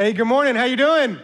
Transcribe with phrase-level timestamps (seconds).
[0.00, 0.54] Hey, good morning.
[0.54, 1.18] How you doing?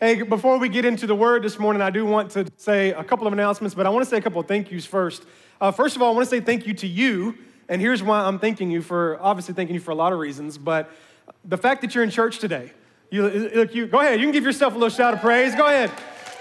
[0.00, 3.04] Hey, before we get into the word this morning, I do want to say a
[3.04, 5.22] couple of announcements, but I want to say a couple of thank yous first.
[5.60, 7.38] Uh, first of all, I want to say thank you to you,
[7.68, 10.58] and here's why I'm thanking you for obviously thanking you for a lot of reasons,
[10.58, 10.90] but
[11.44, 12.72] the fact that you're in church today.
[13.08, 14.18] You look, you go ahead.
[14.18, 15.54] You can give yourself a little shout of praise.
[15.54, 15.92] Go ahead.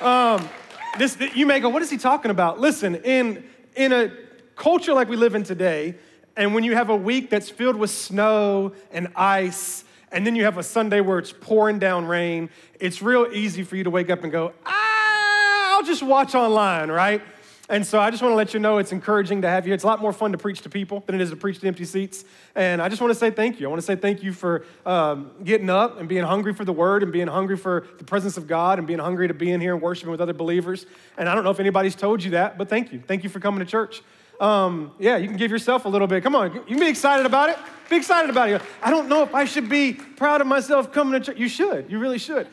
[0.02, 0.50] Um,
[0.98, 2.59] this you may go, what is he talking about?
[2.59, 3.43] Listen, in
[3.75, 4.11] in a
[4.55, 5.93] culture like we live in today,
[6.36, 10.43] and when you have a week that's filled with snow and ice and then you
[10.45, 12.49] have a Sunday where it's pouring down rain,
[12.79, 16.89] it's real easy for you to wake up and go, ah, I'll just watch online,
[16.89, 17.21] right?
[17.69, 19.73] And so I just want to let you know it's encouraging to have you.
[19.73, 21.68] It's a lot more fun to preach to people than it is to preach to
[21.68, 22.23] empty seats.
[22.55, 23.68] And I just want to say thank you.
[23.68, 26.71] I want to say thank you for um, getting up and being hungry for the
[26.71, 29.60] word and being hungry for the presence of God and being hungry to be in
[29.60, 30.85] here and worshiping with other believers.
[31.18, 33.02] And I don't know if anybody's told you that, but thank you.
[33.05, 34.02] Thank you for coming to church.
[34.39, 36.23] Um, yeah, you can give yourself a little bit.
[36.23, 37.58] Come on, you can be excited about it.
[37.89, 38.61] Be excited about it.
[38.81, 41.38] I don't know if I should be proud of myself coming to church.
[41.38, 41.89] You should.
[41.89, 42.47] You really should.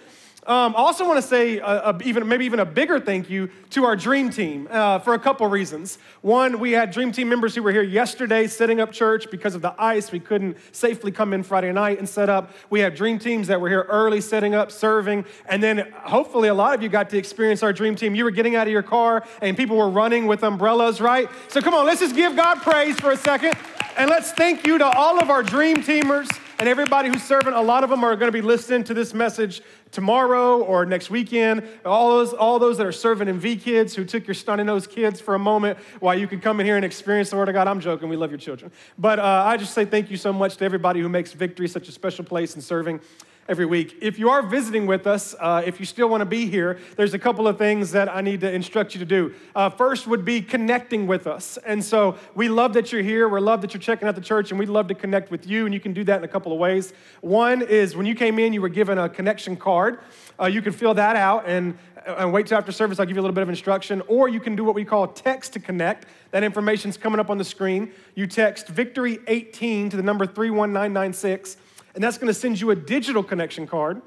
[0.47, 3.49] Um, I also want to say a, a, even maybe even a bigger thank you
[3.71, 5.97] to our dream team uh, for a couple reasons.
[6.21, 9.63] One, we had dream team members who were here yesterday setting up church because of
[9.63, 10.13] the ice.
[10.13, 12.53] We couldn't safely come in Friday night and set up.
[12.69, 16.55] We have dream teams that were here early setting up, serving, and then hopefully a
[16.55, 18.15] lot of you got to experience our dream team.
[18.15, 21.31] You were getting out of your car and people were running with umbrellas, right?
[21.49, 23.57] So come on, let's just give God praise for a second.
[23.97, 26.29] And let's thank you to all of our dream teamers
[26.65, 27.53] and everybody who's serving.
[27.53, 31.11] A lot of them are going to be listening to this message tomorrow or next
[31.11, 31.63] weekend.
[31.85, 34.87] All those, all those that are serving in V Kids who took your stunning those
[34.87, 37.53] kids for a moment while you could come in here and experience the Word of
[37.53, 37.69] God.
[37.69, 38.09] I'm joking.
[38.09, 38.73] We love your children.
[38.97, 41.87] But uh, I just say thank you so much to everybody who makes victory such
[41.87, 43.01] a special place in serving
[43.49, 43.99] every week.
[44.01, 47.15] If you are visiting with us, uh, if you still want to be here, there's
[47.15, 49.35] a couple of things that I need to instruct you to do.
[49.55, 51.59] Uh, first would be connecting with us.
[51.67, 53.29] And so we love that you're here.
[53.29, 55.67] We love that you're checking out the church, and we'd love to connect with you.
[55.67, 56.93] And you can do that in a couple of ways.
[57.21, 60.01] One is when you came in, you were given a connection card.
[60.41, 62.99] Uh, you can fill that out and, and wait till after service.
[62.99, 64.03] I'll give you a little bit of instruction.
[64.09, 66.07] Or you can do what we call text to connect.
[66.31, 67.93] That information's coming up on the screen.
[68.15, 71.57] You text Victory 18 to the number 31996
[71.95, 74.03] and that's going to send you a digital connection card.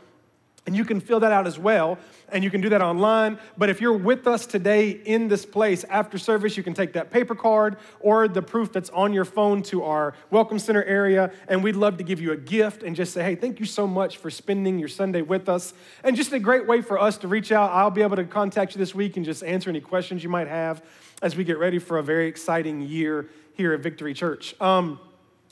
[0.66, 3.40] And you can fill that out as well, and you can do that online.
[3.58, 7.10] But if you're with us today in this place after service, you can take that
[7.10, 11.64] paper card or the proof that's on your phone to our Welcome Center area, and
[11.64, 14.18] we'd love to give you a gift and just say, hey, thank you so much
[14.18, 15.74] for spending your Sunday with us.
[16.04, 17.72] And just a great way for us to reach out.
[17.72, 20.50] I'll be able to contact you this week and just answer any questions you might
[20.50, 20.84] have
[21.22, 24.54] as we get ready for a very exciting year here at Victory Church.
[24.60, 25.00] Um,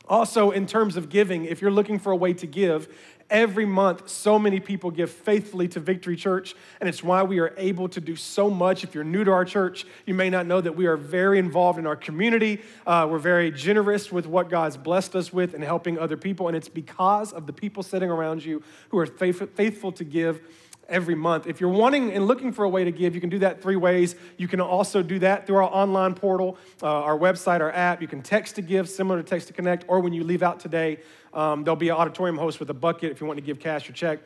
[0.08, 2.88] also, in terms of giving, if you're looking for a way to give,
[3.30, 7.54] every month so many people give faithfully to Victory Church, and it's why we are
[7.58, 8.84] able to do so much.
[8.84, 11.80] If you're new to our church, you may not know that we are very involved
[11.80, 12.62] in our community.
[12.86, 16.56] Uh, we're very generous with what God's blessed us with and helping other people, and
[16.56, 20.42] it's because of the people sitting around you who are faithful to give
[20.90, 21.48] every month.
[21.48, 23.76] If you're wanting and looking for a way to give, you can do that three
[23.76, 24.16] ways.
[24.38, 28.02] You can also do that through our online portal, uh, our website, our app.
[28.02, 30.60] You can text to give, similar to Text to Connect, or when you leave out
[30.60, 31.00] today,
[31.34, 33.90] um, there'll be an auditorium host with a bucket if you want to give cash
[33.90, 34.20] or check.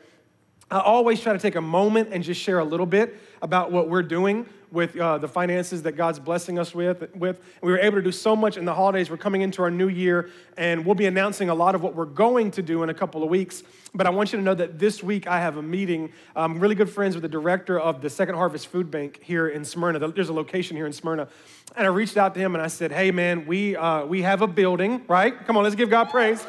[0.70, 3.88] I always try to take a moment and just share a little bit about what
[3.88, 7.40] we're doing with uh, the finances that God's blessing us with, with.
[7.60, 9.10] We were able to do so much in the holidays.
[9.10, 12.04] We're coming into our new year, and we'll be announcing a lot of what we're
[12.04, 13.64] going to do in a couple of weeks.
[13.94, 16.12] But I want you to know that this week I have a meeting.
[16.36, 19.64] I'm really good friends with the director of the Second Harvest Food Bank here in
[19.64, 19.98] Smyrna.
[20.12, 21.26] There's a location here in Smyrna.
[21.74, 24.40] And I reached out to him and I said, hey, man, we, uh, we have
[24.40, 25.34] a building, right?
[25.46, 26.46] Come on, let's give God praise.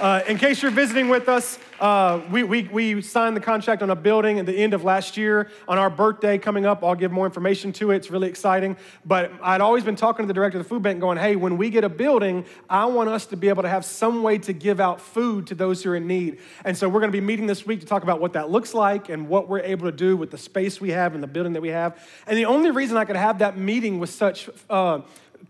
[0.00, 3.90] Uh, in case you're visiting with us, uh, we, we, we signed the contract on
[3.90, 5.50] a building at the end of last year.
[5.66, 7.96] On our birthday coming up, I'll give more information to it.
[7.96, 8.76] It's really exciting.
[9.04, 11.56] But I'd always been talking to the director of the food bank, going, hey, when
[11.56, 14.52] we get a building, I want us to be able to have some way to
[14.52, 16.38] give out food to those who are in need.
[16.64, 18.74] And so we're going to be meeting this week to talk about what that looks
[18.74, 21.54] like and what we're able to do with the space we have and the building
[21.54, 22.00] that we have.
[22.28, 25.00] And the only reason I could have that meeting with such uh,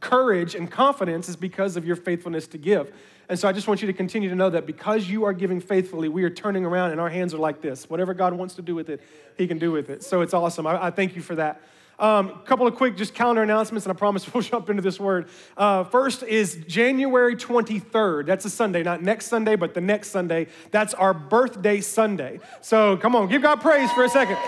[0.00, 2.92] courage and confidence is because of your faithfulness to give.
[3.28, 5.60] And so I just want you to continue to know that because you are giving
[5.60, 7.90] faithfully, we are turning around and our hands are like this.
[7.90, 9.02] Whatever God wants to do with it,
[9.36, 10.02] He can do with it.
[10.02, 10.66] So it's awesome.
[10.66, 11.60] I, I thank you for that.
[11.98, 15.00] A um, couple of quick just calendar announcements, and I promise we'll jump into this
[15.00, 15.28] word.
[15.56, 18.24] Uh, first is January 23rd.
[18.24, 20.46] That's a Sunday, not next Sunday, but the next Sunday.
[20.70, 22.38] That's our birthday Sunday.
[22.60, 24.38] So come on, give God praise for a second.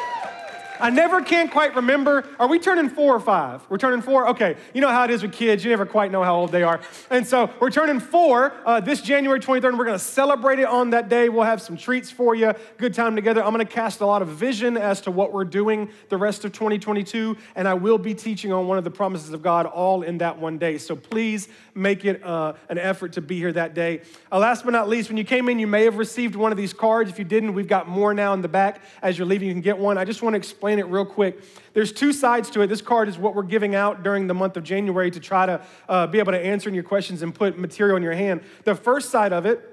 [0.80, 2.26] I never can quite remember.
[2.38, 3.62] Are we turning four or five?
[3.68, 4.28] We're turning four?
[4.30, 4.56] Okay.
[4.74, 5.64] You know how it is with kids.
[5.64, 6.80] You never quite know how old they are.
[7.10, 10.66] And so we're turning four uh, this January 23rd, and we're going to celebrate it
[10.66, 11.28] on that day.
[11.28, 13.44] We'll have some treats for you, good time together.
[13.44, 16.44] I'm going to cast a lot of vision as to what we're doing the rest
[16.44, 20.02] of 2022, and I will be teaching on one of the promises of God all
[20.02, 20.78] in that one day.
[20.78, 21.48] So please
[21.80, 24.02] make it uh, an effort to be here that day.
[24.30, 26.58] Uh, last but not least, when you came in, you may have received one of
[26.58, 27.10] these cards.
[27.10, 28.82] If you didn't, we've got more now in the back.
[29.02, 29.98] As you're leaving, you can get one.
[29.98, 31.42] I just want to explain it real quick.
[31.72, 32.66] There's two sides to it.
[32.66, 35.60] This card is what we're giving out during the month of January to try to
[35.88, 38.42] uh, be able to answer your questions and put material in your hand.
[38.64, 39.66] The first side of it,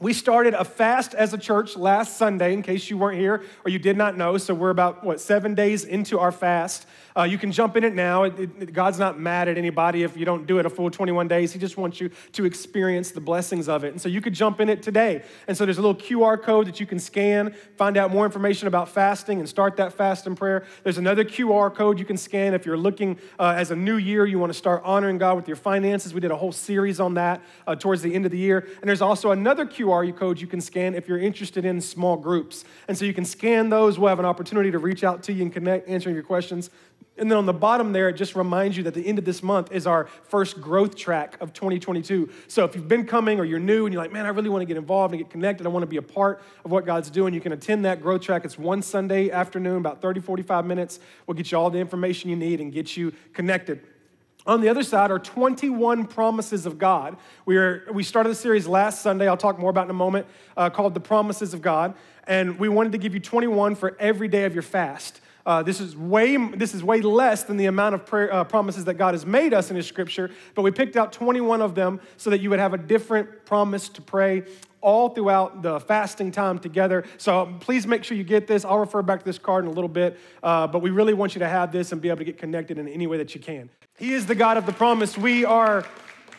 [0.00, 3.70] we started a fast as a church last Sunday, in case you weren't here or
[3.70, 4.36] you did not know.
[4.36, 6.86] So we're about, what, seven days into our fast.
[7.16, 8.24] Uh, you can jump in it now.
[8.24, 11.28] It, it, God's not mad at anybody if you don't do it a full 21
[11.28, 11.52] days.
[11.52, 13.92] He just wants you to experience the blessings of it.
[13.92, 15.22] And so you could jump in it today.
[15.46, 18.68] And so there's a little QR code that you can scan, find out more information
[18.68, 20.64] about fasting, and start that fast and prayer.
[20.82, 24.26] There's another QR code you can scan if you're looking uh, as a new year,
[24.26, 26.14] you want to start honoring God with your finances.
[26.14, 28.66] We did a whole series on that uh, towards the end of the year.
[28.80, 32.64] And there's also another QR code you can scan if you're interested in small groups.
[32.88, 33.98] And so you can scan those.
[33.98, 36.70] We'll have an opportunity to reach out to you and connect, answering your questions.
[37.18, 39.42] And then on the bottom there, it just reminds you that the end of this
[39.42, 42.30] month is our first growth track of 2022.
[42.48, 44.62] So if you've been coming or you're new and you're like, man, I really want
[44.62, 47.10] to get involved and get connected, I want to be a part of what God's
[47.10, 48.46] doing, you can attend that growth track.
[48.46, 51.00] It's one Sunday afternoon, about 30, 45 minutes.
[51.26, 53.82] We'll get you all the information you need and get you connected.
[54.46, 57.16] On the other side are 21 promises of God.
[57.44, 60.26] We, are, we started the series last Sunday, I'll talk more about in a moment,
[60.56, 61.94] uh, called The Promises of God.
[62.26, 65.20] And we wanted to give you 21 for every day of your fast.
[65.44, 68.84] Uh, this, is way, this is way less than the amount of prayer, uh, promises
[68.84, 72.00] that God has made us in His scripture, but we picked out 21 of them
[72.16, 74.44] so that you would have a different promise to pray
[74.80, 77.04] all throughout the fasting time together.
[77.16, 78.64] So please make sure you get this.
[78.64, 81.34] I'll refer back to this card in a little bit, uh, but we really want
[81.34, 83.40] you to have this and be able to get connected in any way that you
[83.40, 83.70] can.
[83.96, 85.16] He is the God of the promise.
[85.16, 85.84] We are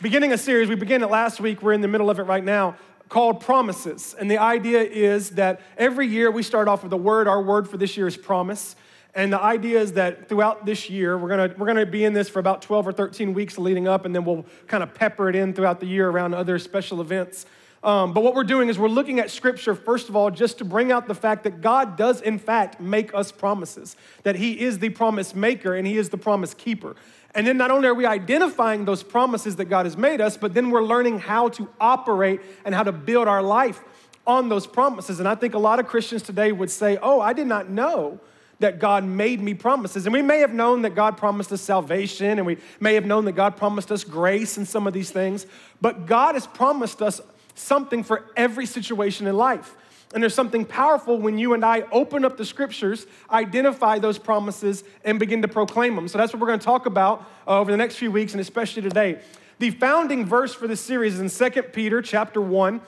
[0.02, 0.68] beginning a series.
[0.68, 1.62] We began it last week.
[1.62, 2.76] We're in the middle of it right now
[3.08, 4.14] called Promises.
[4.18, 7.28] And the idea is that every year we start off with a word.
[7.28, 8.76] Our word for this year is promise.
[9.14, 12.28] And the idea is that throughout this year, we're gonna, we're gonna be in this
[12.28, 15.36] for about 12 or 13 weeks leading up, and then we'll kind of pepper it
[15.36, 17.46] in throughout the year around other special events.
[17.84, 20.64] Um, but what we're doing is we're looking at Scripture, first of all, just to
[20.64, 24.78] bring out the fact that God does, in fact, make us promises, that He is
[24.78, 26.96] the promise maker and He is the promise keeper.
[27.34, 30.54] And then not only are we identifying those promises that God has made us, but
[30.54, 33.82] then we're learning how to operate and how to build our life
[34.26, 35.20] on those promises.
[35.20, 38.18] And I think a lot of Christians today would say, Oh, I did not know
[38.60, 40.06] that God made me promises.
[40.06, 43.24] And we may have known that God promised us salvation, and we may have known
[43.24, 45.46] that God promised us grace and some of these things,
[45.80, 47.20] but God has promised us
[47.54, 49.76] something for every situation in life.
[50.12, 54.84] And there's something powerful when you and I open up the scriptures, identify those promises,
[55.04, 56.06] and begin to proclaim them.
[56.06, 58.40] So that's what we're going to talk about uh, over the next few weeks, and
[58.40, 59.20] especially today.
[59.58, 62.80] The founding verse for this series is in 2 Peter chapter 1,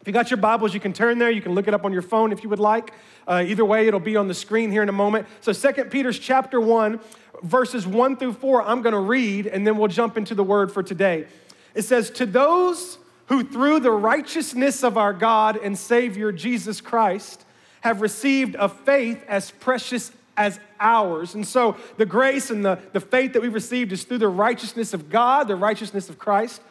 [0.00, 1.30] if you got your Bibles, you can turn there.
[1.30, 2.92] You can look it up on your phone if you would like.
[3.28, 5.26] Uh, either way, it'll be on the screen here in a moment.
[5.42, 6.98] So, Second Peter's chapter 1,
[7.42, 10.72] verses 1 through 4, I'm going to read, and then we'll jump into the word
[10.72, 11.26] for today.
[11.74, 12.96] It says, To those
[13.26, 17.44] who through the righteousness of our God and Savior Jesus Christ
[17.82, 21.34] have received a faith as precious as ours.
[21.34, 24.94] And so the grace and the, the faith that we've received is through the righteousness
[24.94, 26.62] of God, the righteousness of Christ.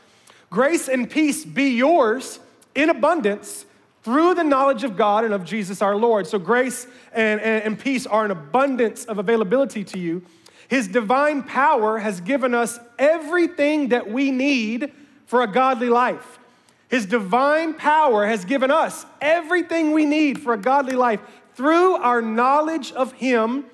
[0.50, 2.40] Grace and peace be yours
[2.74, 3.66] in abundance
[4.08, 6.28] through the knowledge of God and of Jesus our Lord.
[6.28, 10.24] So, grace and, and, and, peace are an abundance of availability to you.
[10.70, 14.94] His divine power has given us everything that we need
[15.26, 16.40] for a godly life.
[16.88, 21.20] His divine power has given us everything we need for a godly life
[21.56, 23.66] through our knowledge of Him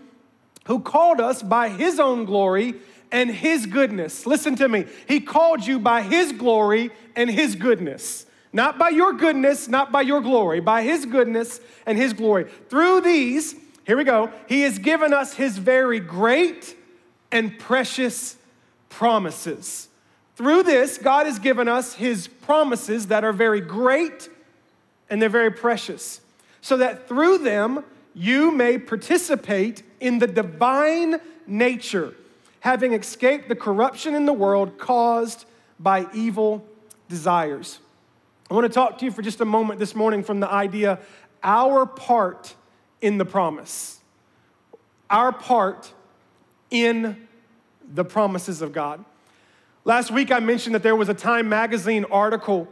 [0.65, 2.73] who called us by His own glory
[3.11, 4.25] and His goodness.
[4.25, 4.87] Listen to me.
[5.07, 8.25] He called you by His glory and His goodness.
[8.53, 12.45] Not by your goodness, not by your glory, by His goodness and His glory.
[12.69, 13.55] Through these,
[13.85, 16.77] here we go, He has given us His very great
[17.31, 18.37] and precious
[18.89, 19.89] promises.
[20.35, 24.29] Through this, God has given us His promises that are very great
[25.09, 26.21] and they're very precious,
[26.61, 27.83] so that through them
[28.15, 32.15] you may participate in the divine nature,
[32.61, 35.45] having escaped the corruption in the world caused
[35.79, 36.65] by evil
[37.09, 37.79] desires.
[38.53, 40.99] I want to talk to you for just a moment this morning from the idea
[41.41, 42.53] our part
[43.01, 43.99] in the promise.
[45.09, 45.91] Our part
[46.69, 47.27] in
[47.95, 49.03] the promises of God.
[49.85, 52.67] Last week, I mentioned that there was a Time magazine article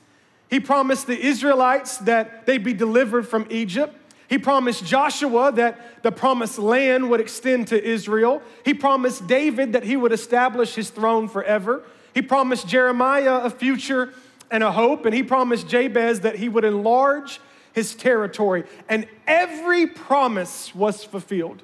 [0.49, 3.95] He promised the Israelites that they'd be delivered from Egypt.
[4.29, 8.43] He promised Joshua that the promised land would extend to Israel.
[8.65, 11.83] He promised David that he would establish his throne forever.
[12.15, 14.15] He promised Jeremiah a future
[14.51, 15.05] and a hope.
[15.05, 17.41] And he promised Jabez that he would enlarge
[17.73, 18.65] his territory.
[18.89, 21.63] And every promise was fulfilled.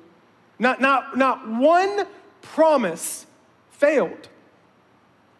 [0.58, 2.06] Not, not, not one
[2.42, 3.26] promise
[3.70, 4.28] failed.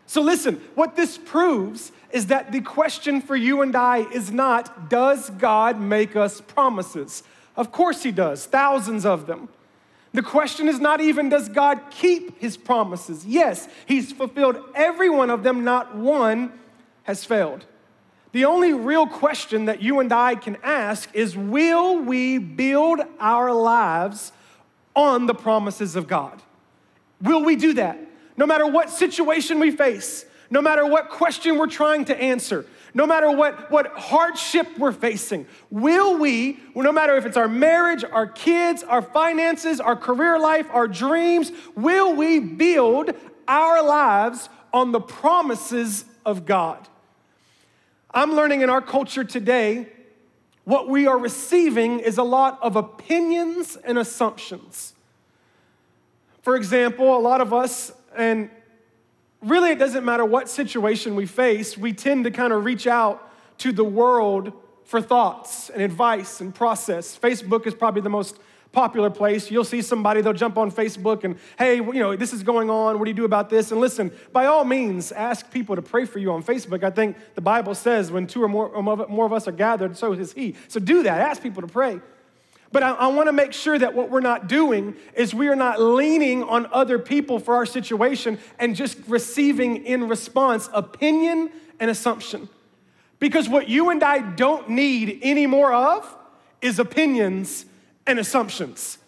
[0.07, 4.89] So, listen, what this proves is that the question for you and I is not,
[4.89, 7.23] does God make us promises?
[7.57, 9.49] Of course, He does, thousands of them.
[10.13, 13.25] The question is not even, does God keep His promises?
[13.25, 16.53] Yes, He's fulfilled every one of them, not one
[17.05, 17.65] has failed.
[18.33, 23.53] The only real question that you and I can ask is, will we build our
[23.53, 24.33] lives
[24.95, 26.41] on the promises of God?
[27.21, 27.99] Will we do that?
[28.37, 33.07] No matter what situation we face, no matter what question we're trying to answer, no
[33.07, 38.27] matter what, what hardship we're facing, will we, no matter if it's our marriage, our
[38.27, 43.13] kids, our finances, our career life, our dreams, will we build
[43.47, 46.89] our lives on the promises of God?
[48.13, 49.87] I'm learning in our culture today,
[50.65, 54.95] what we are receiving is a lot of opinions and assumptions.
[56.43, 58.51] For example, a lot of us, and
[59.43, 63.31] really it doesn't matter what situation we face, we tend to kind of reach out
[63.59, 64.53] to the world
[64.85, 67.17] for thoughts and advice and process.
[67.17, 68.39] Facebook is probably the most
[68.73, 69.51] popular place.
[69.51, 72.99] You'll see somebody, they'll jump on Facebook and, hey, you know, this is going on.
[72.99, 73.73] What do you do about this?
[73.73, 76.85] And listen, by all means, ask people to pray for you on Facebook.
[76.85, 79.97] I think the Bible says when two or more, or more of us are gathered,
[79.97, 80.55] so is He.
[80.69, 81.21] So do that.
[81.21, 82.01] Ask people to pray.
[82.73, 85.57] But I, I want to make sure that what we're not doing is we are
[85.57, 91.51] not leaning on other people for our situation and just receiving in response opinion
[91.81, 92.49] and assumption.
[93.19, 96.17] Because what you and I don't need any more of
[96.63, 97.67] is opinions
[98.07, 98.99] and assumptions.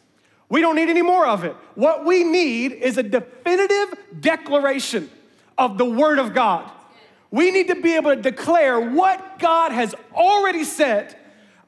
[0.48, 1.56] We don't need any more of it.
[1.76, 5.10] What we need is a definitive declaration
[5.56, 6.70] of the Word of God.
[7.30, 11.16] We need to be able to declare what God has already said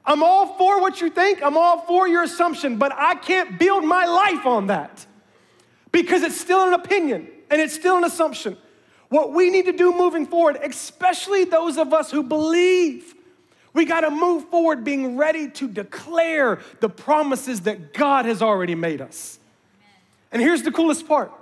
[0.06, 3.84] I'm all for what you think, I'm all for your assumption, but I can't build
[3.84, 5.06] my life on that
[5.92, 8.56] because it's still an opinion and it's still an assumption.
[9.08, 13.14] What we need to do moving forward, especially those of us who believe,
[13.72, 18.74] we got to move forward being ready to declare the promises that God has already
[18.74, 19.38] made us.
[20.32, 21.32] And here's the coolest part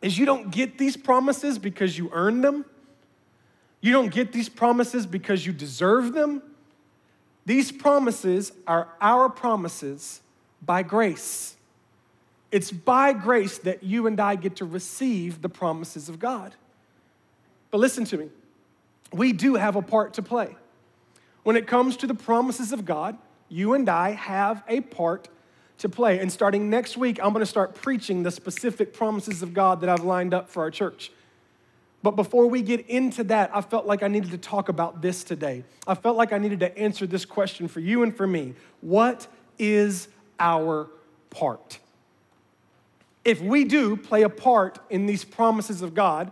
[0.00, 2.64] is you don't get these promises because you earn them.
[3.80, 6.42] You don't get these promises because you deserve them.
[7.46, 10.20] These promises are our promises
[10.60, 11.56] by grace.
[12.50, 16.54] It's by grace that you and I get to receive the promises of God.
[17.70, 18.30] But listen to me,
[19.12, 20.56] we do have a part to play.
[21.44, 23.16] When it comes to the promises of God,
[23.48, 25.28] you and I have a part
[25.78, 26.18] to play.
[26.18, 30.04] And starting next week, I'm gonna start preaching the specific promises of God that I've
[30.04, 31.12] lined up for our church.
[32.02, 35.24] But before we get into that, I felt like I needed to talk about this
[35.24, 35.64] today.
[35.86, 38.54] I felt like I needed to answer this question for you and for me.
[38.80, 39.26] What
[39.58, 40.88] is our
[41.30, 41.78] part?
[43.24, 46.30] If we do play a part in these promises of God,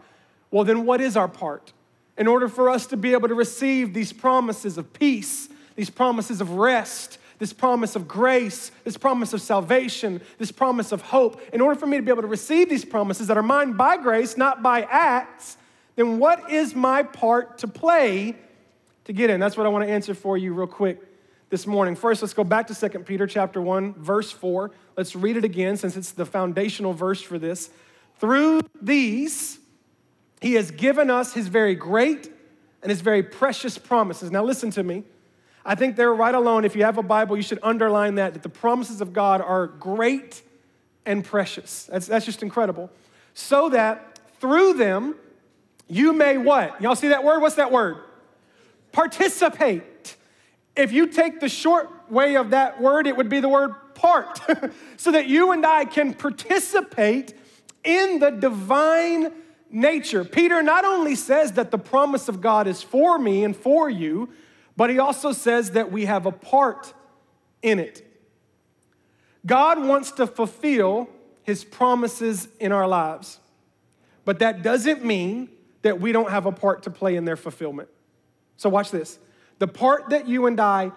[0.51, 1.73] well, then what is our part?
[2.17, 6.41] In order for us to be able to receive these promises of peace, these promises
[6.41, 11.61] of rest, this promise of grace, this promise of salvation, this promise of hope, in
[11.61, 14.37] order for me to be able to receive these promises that are mine by grace,
[14.37, 15.57] not by acts,
[15.97, 18.37] then what is my part to play
[19.05, 19.41] to get in?
[19.41, 21.01] That's what I want to answer for you real quick
[21.51, 21.95] this morning.
[21.95, 24.71] First, let's go back to 2 Peter chapter 1, verse 4.
[24.97, 27.71] Let's read it again since it's the foundational verse for this.
[28.19, 29.59] Through these,
[30.41, 32.31] He has given us his very great
[32.83, 34.31] and his very precious promises.
[34.31, 35.05] Now, listen to me.
[35.65, 36.65] I think they're right alone.
[36.65, 39.67] If you have a Bible, you should underline that, that the promises of God are
[39.67, 40.43] great
[41.07, 41.85] and precious.
[41.85, 42.91] That's, that's just incredible.
[43.33, 45.15] So that through them,
[45.89, 46.81] you may what?
[46.81, 47.41] Y'all see that word?
[47.41, 47.97] What's that word?
[48.93, 50.17] Participate.
[50.77, 54.41] If you take the short way of that word, it would be the word part.
[54.97, 57.35] so that you and I can participate
[57.85, 59.33] in the divine
[59.71, 60.25] nature.
[60.25, 64.31] Peter not only says that the promise of God is for me and for you,
[64.77, 66.93] but he also says that we have a part
[67.63, 68.03] in it.
[69.47, 71.09] God wants to fulfill
[71.43, 73.41] his promises in our lives,
[74.25, 75.51] but that doesn't mean
[75.83, 77.89] that we don't have a part to play in their fulfillment.
[78.57, 79.19] So, watch this.
[79.59, 80.93] The part that you and I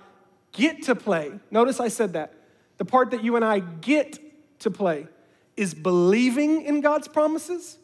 [0.54, 2.34] get to play, notice I said that.
[2.78, 4.20] The part that you and I get
[4.60, 5.08] to play
[5.56, 7.78] is believing in God's promises,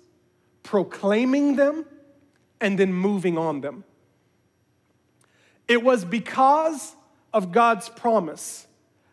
[0.62, 1.86] proclaiming them,
[2.62, 3.84] and then moving on them.
[5.68, 6.96] It was because
[7.34, 8.68] of God's promise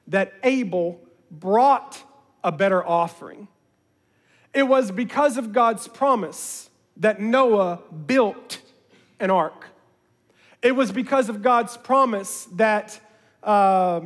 [0.08, 2.02] that Abel brought
[2.42, 3.48] a better offering.
[4.52, 8.60] It was because of God's promise that Noah built
[9.20, 9.66] an ark.
[10.62, 13.00] It was because of God's promise that
[13.42, 14.02] uh,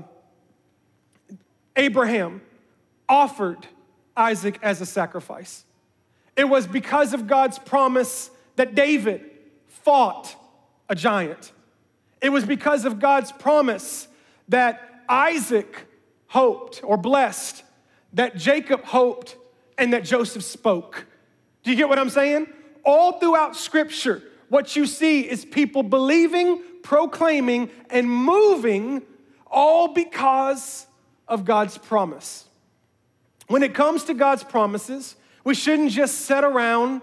[1.77, 2.43] Abraham
[3.09, 3.67] offered
[4.17, 5.65] Isaac as a sacrifice.
[6.37, 9.23] It was because of God's promise that David
[9.67, 10.37] fought
[10.89, 11.53] a giant.
[12.25, 14.09] It was because of God's promise
[14.49, 15.87] that Isaac
[16.29, 17.63] hoped or blessed,
[18.15, 19.37] that Jacob hoped,
[19.77, 21.05] and that Joseph spoke.
[21.63, 22.47] Do you get what I'm saying?
[22.83, 29.03] All throughout Scripture, what you see is people believing, proclaiming, and moving
[29.47, 30.87] all because
[31.29, 32.47] of God's promise.
[33.49, 35.15] When it comes to God's promises,
[35.45, 37.03] we shouldn't just sit around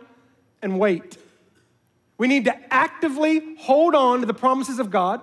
[0.63, 1.15] and wait.
[2.21, 5.21] We need to actively hold on to the promises of God,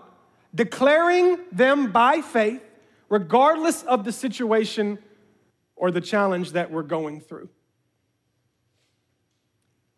[0.52, 2.61] declaring them by faith,
[3.09, 4.99] regardless of the situation
[5.76, 7.50] or the challenge that we're going through.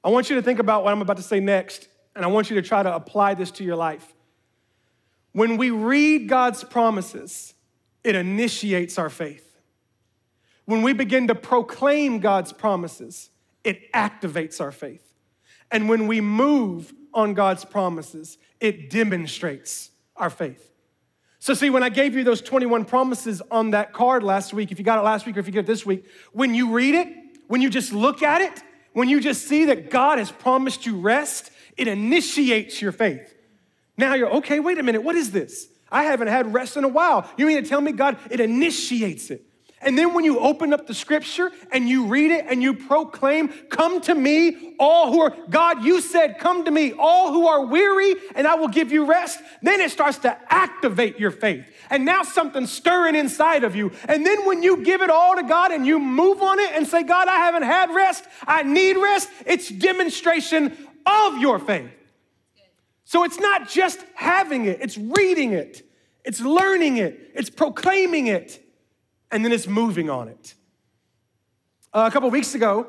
[0.04, 2.50] I want you to think about what I'm about to say next, and I want
[2.50, 4.14] you to try to apply this to your life.
[5.32, 7.54] When we read God's promises,
[8.04, 9.56] it initiates our faith.
[10.66, 13.30] When we begin to proclaim God's promises,
[13.64, 15.09] it activates our faith.
[15.70, 20.70] And when we move on God's promises, it demonstrates our faith.
[21.38, 24.78] So, see, when I gave you those 21 promises on that card last week, if
[24.78, 26.94] you got it last week or if you get it this week, when you read
[26.94, 27.08] it,
[27.48, 30.96] when you just look at it, when you just see that God has promised you
[30.96, 33.34] rest, it initiates your faith.
[33.96, 35.68] Now you're, okay, wait a minute, what is this?
[35.90, 37.28] I haven't had rest in a while.
[37.36, 39.44] You mean to tell me, God, it initiates it?
[39.82, 43.48] And then when you open up the scripture and you read it and you proclaim,
[43.70, 47.64] Come to me, all who are, God, you said, Come to me, all who are
[47.64, 49.40] weary, and I will give you rest.
[49.62, 51.64] Then it starts to activate your faith.
[51.88, 53.90] And now something's stirring inside of you.
[54.06, 56.86] And then when you give it all to God and you move on it and
[56.86, 61.90] say, God, I haven't had rest, I need rest, it's demonstration of your faith.
[63.04, 65.88] So it's not just having it, it's reading it,
[66.22, 68.62] it's learning it, it's proclaiming it
[69.30, 70.54] and then it's moving on it.
[71.92, 72.86] Uh, a couple weeks ago,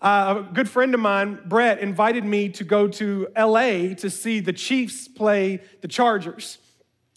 [0.00, 4.40] uh, a good friend of mine, Brett, invited me to go to LA to see
[4.40, 6.58] the Chiefs play the Chargers.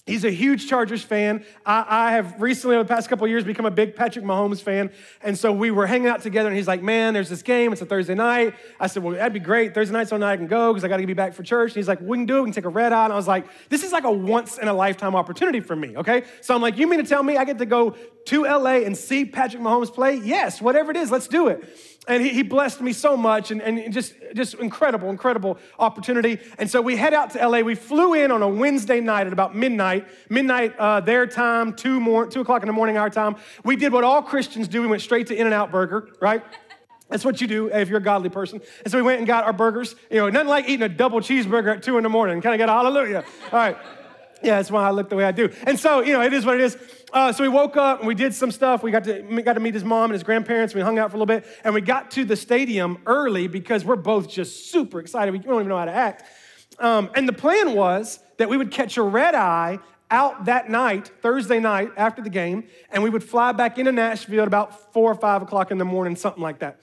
[0.06, 1.46] He's a huge Chargers fan.
[1.66, 4.92] I, I, have recently, over the past couple years, become a big Patrick Mahomes fan.
[5.22, 7.72] And so we were hanging out together, and he's like, Man, there's this game.
[7.72, 8.54] It's a Thursday night.
[8.82, 9.74] I said, Well, that'd be great.
[9.74, 11.72] Thursday night, so I can go because I got to be back for church.
[11.72, 12.42] And he's like, We can do it.
[12.42, 13.06] We can take a red eye.
[13.06, 15.96] And I was like, This is like a once in a lifetime opportunity for me,
[15.96, 16.24] okay?
[16.42, 18.98] So I'm like, You mean to tell me I get to go to LA and
[18.98, 20.16] see Patrick Mahomes play?
[20.16, 21.64] Yes, whatever it is, let's do it
[22.08, 26.40] and he, he, blessed me so much and, and just, just incredible, incredible opportunity.
[26.58, 27.62] And so we head out to LA.
[27.62, 32.00] We flew in on a Wednesday night at about midnight, midnight uh, their time, two,
[32.00, 33.38] more, two o'clock in the morning our time.
[33.64, 34.82] We did what all Christians do.
[34.82, 36.44] We went straight to In-N-Out Burger, right?
[37.10, 38.60] That's what you do if you're a godly person.
[38.84, 39.96] And so we went and got our burgers.
[40.10, 42.42] You know, nothing like eating a double cheeseburger at two in the morning.
[42.42, 43.24] Kind of get a hallelujah.
[43.52, 43.78] All right.
[44.42, 45.50] Yeah, that's why I look the way I do.
[45.66, 46.78] And so, you know, it is what it is.
[47.14, 48.82] Uh, so we woke up and we did some stuff.
[48.82, 50.74] We got to, we got to meet his mom and his grandparents.
[50.74, 51.46] We hung out for a little bit.
[51.64, 55.32] And we got to the stadium early because we're both just super excited.
[55.32, 56.24] We don't even know how to act.
[56.80, 59.78] Um, and the plan was that we would catch a red eye
[60.10, 64.42] out that night, Thursday night after the game, and we would fly back into Nashville
[64.42, 66.80] at about four or five o'clock in the morning, something like that.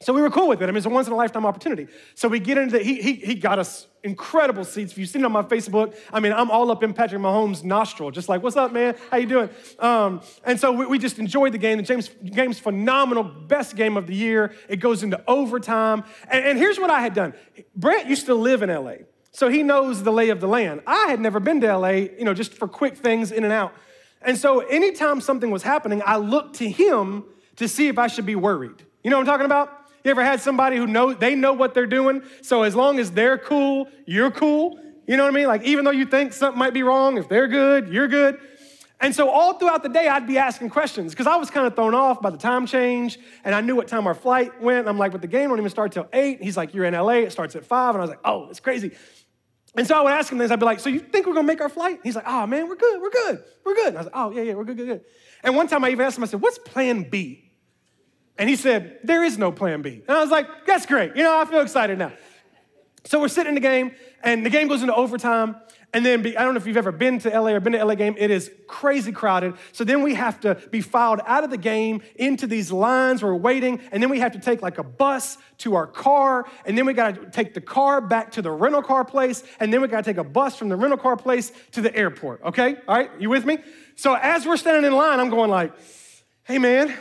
[0.00, 0.64] So we were cool with it.
[0.64, 1.88] I mean, it's a once in a lifetime opportunity.
[2.14, 4.92] So we get into the, he, he, he got us incredible seats.
[4.92, 7.64] If you've seen it on my Facebook, I mean, I'm all up in Patrick Mahomes'
[7.64, 8.94] nostril, just like, what's up, man?
[9.10, 9.48] How you doing?
[9.78, 11.78] Um, and so we, we, just enjoyed the game.
[11.78, 14.54] The James, game's phenomenal, best game of the year.
[14.68, 16.04] It goes into overtime.
[16.28, 17.32] And, and here's what I had done.
[17.74, 18.96] Brett used to live in LA,
[19.32, 20.82] so he knows the lay of the land.
[20.86, 23.72] I had never been to LA, you know, just for quick things in and out.
[24.20, 27.24] And so anytime something was happening, I looked to him
[27.56, 28.84] to see if I should be worried.
[29.02, 29.85] You know what I'm talking about?
[30.06, 32.22] You ever had somebody who know they know what they're doing?
[32.40, 34.78] So as long as they're cool, you're cool.
[35.08, 35.48] You know what I mean?
[35.48, 38.38] Like even though you think something might be wrong, if they're good, you're good.
[39.00, 41.74] And so all throughout the day, I'd be asking questions because I was kind of
[41.74, 44.78] thrown off by the time change, and I knew what time our flight went.
[44.78, 46.40] And I'm like, but the game won't even start till eight.
[46.40, 48.60] He's like, you're in LA, it starts at five, and I was like, oh, it's
[48.60, 48.92] crazy.
[49.76, 50.52] And so I would ask him this.
[50.52, 51.98] I'd be like, so you think we're gonna make our flight?
[52.04, 53.88] He's like, oh man, we're good, we're good, we're good.
[53.88, 55.04] And I was like, oh yeah, yeah, we're good, good, good.
[55.42, 57.45] And one time I even asked him, I said, what's Plan B?
[58.38, 60.02] And he said, There is no plan B.
[60.06, 61.16] And I was like, That's great.
[61.16, 62.12] You know, I feel excited now.
[63.04, 63.92] So we're sitting in the game,
[64.24, 65.56] and the game goes into overtime.
[65.94, 67.94] And then, I don't know if you've ever been to LA or been to LA
[67.94, 69.54] game, it is crazy crowded.
[69.72, 73.22] So then we have to be filed out of the game into these lines.
[73.22, 76.76] We're waiting, and then we have to take like a bus to our car, and
[76.76, 79.80] then we got to take the car back to the rental car place, and then
[79.80, 82.42] we got to take a bus from the rental car place to the airport.
[82.42, 83.58] Okay, all right, you with me?
[83.94, 85.72] So as we're standing in line, I'm going like,
[86.42, 86.94] "Hey man,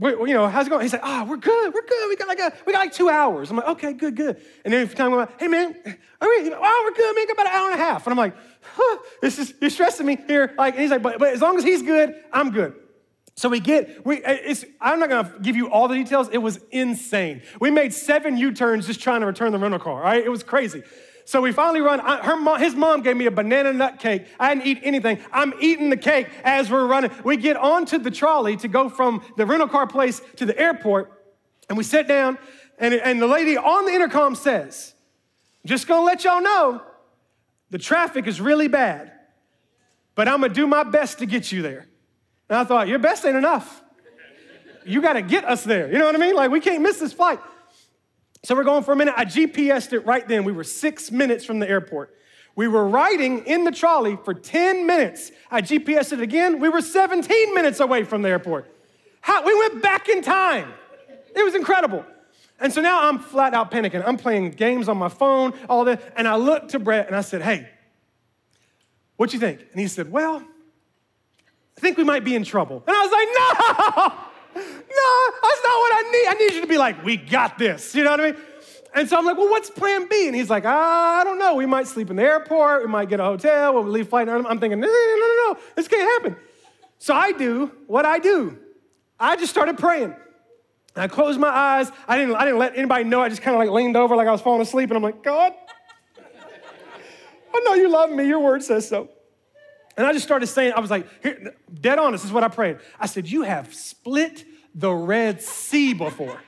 [0.00, 0.82] you know, how's it going?
[0.82, 2.08] He's like, ah, oh, we're good, we're good.
[2.08, 3.50] We got like a, we got like two hours.
[3.50, 4.40] I'm like, okay, good, good.
[4.64, 5.74] And then if time go, hey man,
[6.20, 7.26] are we, oh, we're good, man.
[7.26, 8.06] Got about an hour and a half.
[8.06, 8.36] And I'm like,
[8.74, 10.54] huh, this is you're stressing me here.
[10.58, 12.74] Like, and he's like, but, but as long as he's good, I'm good.
[13.36, 16.28] So we get, we, it's, I'm not gonna give you all the details.
[16.30, 17.42] It was insane.
[17.60, 19.94] We made seven U-turns just trying to return the rental car.
[19.94, 20.84] All right, it was crazy.
[21.26, 22.00] So we finally run.
[22.00, 24.26] Her mom, his mom gave me a banana nut cake.
[24.38, 25.18] I didn't eat anything.
[25.32, 27.10] I'm eating the cake as we're running.
[27.24, 31.10] We get onto the trolley to go from the rental car place to the airport,
[31.68, 32.36] and we sit down,
[32.78, 34.94] and, and the lady on the intercom says,
[35.64, 36.82] just gonna let y'all know,
[37.70, 39.12] the traffic is really bad,
[40.14, 41.88] but I'm gonna do my best to get you there.
[42.50, 43.82] And I thought, your best ain't enough.
[44.84, 45.90] You gotta get us there.
[45.90, 46.34] You know what I mean?
[46.34, 47.40] Like, we can't miss this flight.
[48.44, 49.14] So we're going for a minute.
[49.16, 50.44] I GPSed it right then.
[50.44, 52.14] We were six minutes from the airport.
[52.54, 55.32] We were riding in the trolley for 10 minutes.
[55.50, 56.60] I GPSed it again.
[56.60, 58.70] We were 17 minutes away from the airport.
[59.22, 60.74] How, we went back in time.
[61.34, 62.04] It was incredible.
[62.60, 64.06] And so now I'm flat out panicking.
[64.06, 66.12] I'm playing games on my phone, all that.
[66.14, 67.66] And I looked to Brett and I said, Hey,
[69.16, 69.60] what you think?
[69.72, 70.42] And he said, Well,
[71.76, 72.84] I think we might be in trouble.
[72.86, 74.33] And I was like, No!
[74.54, 76.28] No, that's not what I need.
[76.28, 77.94] I need you to be like, we got this.
[77.94, 78.40] You know what I mean?
[78.94, 80.28] And so I'm like, well, what's plan B?
[80.28, 81.56] And he's like, I don't know.
[81.56, 82.82] We might sleep in the airport.
[82.82, 83.74] We might get a hotel.
[83.74, 84.28] We'll leave flight.
[84.28, 85.60] I'm thinking, no, no, no, no.
[85.74, 86.36] This can't happen.
[86.98, 88.56] So I do what I do.
[89.18, 90.14] I just started praying.
[90.96, 91.90] I closed my eyes.
[92.06, 93.20] I didn't, I didn't let anybody know.
[93.20, 94.90] I just kind of like leaned over like I was falling asleep.
[94.90, 95.52] And I'm like, God,
[97.52, 98.28] I know you love me.
[98.28, 99.08] Your word says so.
[99.96, 102.48] And I just started saying, I was like, here, dead honest, this is what I
[102.48, 102.78] prayed.
[102.98, 106.40] I said, You have split the Red Sea before.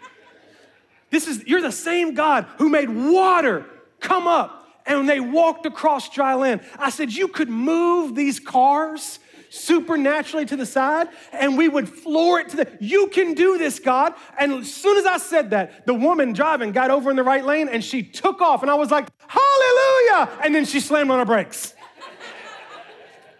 [1.10, 3.64] This is, you're the same God who made water
[4.00, 6.60] come up and they walked across dry land.
[6.78, 12.40] I said, You could move these cars supernaturally to the side and we would floor
[12.40, 15.86] it to the you can do this god and as soon as i said that
[15.86, 18.74] the woman driving got over in the right lane and she took off and i
[18.74, 21.74] was like hallelujah and then she slammed on her brakes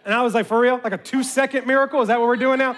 [0.07, 0.79] and I was like, for real?
[0.81, 2.01] Like a two second miracle?
[2.01, 2.77] Is that what we're doing now?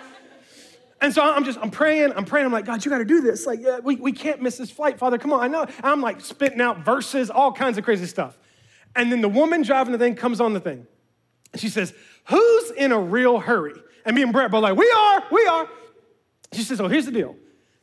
[0.99, 2.47] And so I'm just, I'm praying, I'm praying.
[2.47, 3.45] I'm like, God, you got to do this.
[3.45, 5.19] Like, yeah, we, we can't miss this flight, Father.
[5.19, 5.41] Come on.
[5.41, 5.67] I know.
[5.83, 8.35] I'm like spitting out verses, all kinds of crazy stuff.
[8.95, 10.87] And then the woman driving the thing comes on the thing.
[11.55, 11.93] She says,
[12.29, 13.75] Who's in a real hurry?
[14.05, 15.69] And me and Brett both like, We are, we are.
[16.53, 17.35] She says, Oh, here's the deal.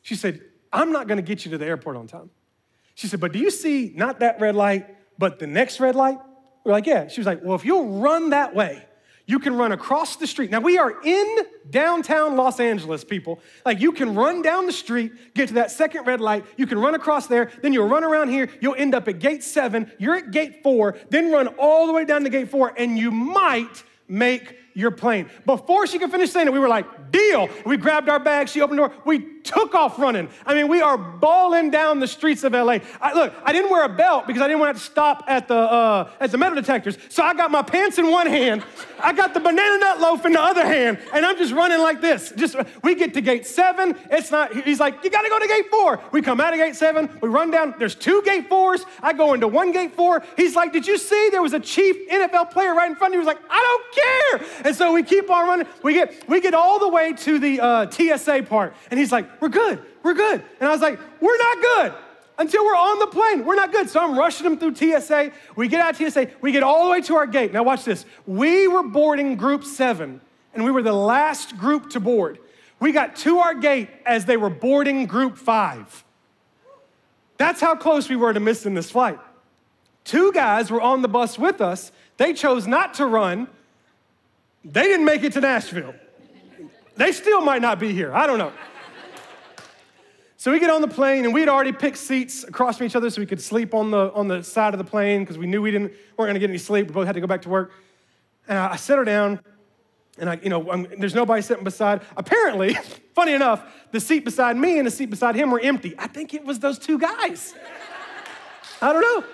[0.02, 2.30] She said, I'm not going to get you to the airport on time.
[2.96, 6.18] She said, But do you see not that red light, but the next red light?
[6.64, 7.06] We're like, Yeah.
[7.06, 8.84] She was like, Well, if you'll run that way,
[9.26, 10.50] you can run across the street.
[10.50, 13.40] Now, we are in downtown Los Angeles, people.
[13.64, 16.78] Like, you can run down the street, get to that second red light, you can
[16.78, 20.14] run across there, then you'll run around here, you'll end up at gate seven, you're
[20.14, 23.82] at gate four, then run all the way down to gate four, and you might
[24.08, 25.28] make your plane.
[25.44, 27.48] Before she could finish saying it, we were like, deal.
[27.64, 30.28] We grabbed our bags, she opened the door, we took off running.
[30.44, 32.78] I mean, we are balling down the streets of LA.
[33.00, 35.56] I, look, I didn't wear a belt because I didn't want to stop at the
[35.56, 36.98] uh, at the metal detectors.
[37.08, 38.62] So I got my pants in one hand,
[39.00, 42.00] I got the banana nut loaf in the other hand, and I'm just running like
[42.00, 42.32] this.
[42.36, 43.96] Just we get to gate seven.
[44.10, 44.54] It's not.
[44.54, 46.00] He's like, you got to go to gate four.
[46.12, 47.08] We come out of gate seven.
[47.20, 47.74] We run down.
[47.78, 48.84] There's two gate fours.
[49.02, 50.22] I go into one gate four.
[50.36, 53.18] He's like, did you see there was a chief NFL player right in front of
[53.18, 53.20] you?
[53.20, 54.48] He was like, I don't care.
[54.64, 55.66] And so we keep on running.
[55.82, 58.74] We get, we get all the way to the uh, TSA part.
[58.90, 60.42] And he's like, We're good, we're good.
[60.60, 61.94] And I was like, We're not good
[62.38, 63.44] until we're on the plane.
[63.44, 63.88] We're not good.
[63.88, 65.32] So I'm rushing them through TSA.
[65.56, 67.52] We get out of TSA, we get all the way to our gate.
[67.52, 68.04] Now, watch this.
[68.26, 70.20] We were boarding group seven,
[70.54, 72.38] and we were the last group to board.
[72.78, 76.04] We got to our gate as they were boarding group five.
[77.38, 79.18] That's how close we were to missing this flight.
[80.04, 81.90] Two guys were on the bus with us.
[82.16, 83.48] They chose not to run.
[84.64, 85.94] They didn't make it to Nashville.
[86.96, 88.14] They still might not be here.
[88.14, 88.52] I don't know.
[90.46, 93.10] So we get on the plane, and we'd already picked seats across from each other
[93.10, 95.60] so we could sleep on the, on the side of the plane because we knew
[95.60, 96.86] we didn't, weren't gonna get any sleep.
[96.86, 97.72] We both had to go back to work.
[98.46, 99.40] And I, I set her down,
[100.18, 102.02] and I, you know, I'm, there's nobody sitting beside.
[102.16, 102.74] Apparently,
[103.16, 105.96] funny enough, the seat beside me and the seat beside him were empty.
[105.98, 107.52] I think it was those two guys.
[108.80, 109.24] I don't know.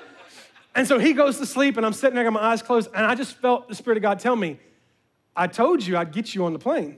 [0.75, 3.05] And so he goes to sleep, and I'm sitting there, got my eyes closed, and
[3.05, 4.59] I just felt the Spirit of God tell me,
[5.37, 6.97] I told you I'd get you on the plane,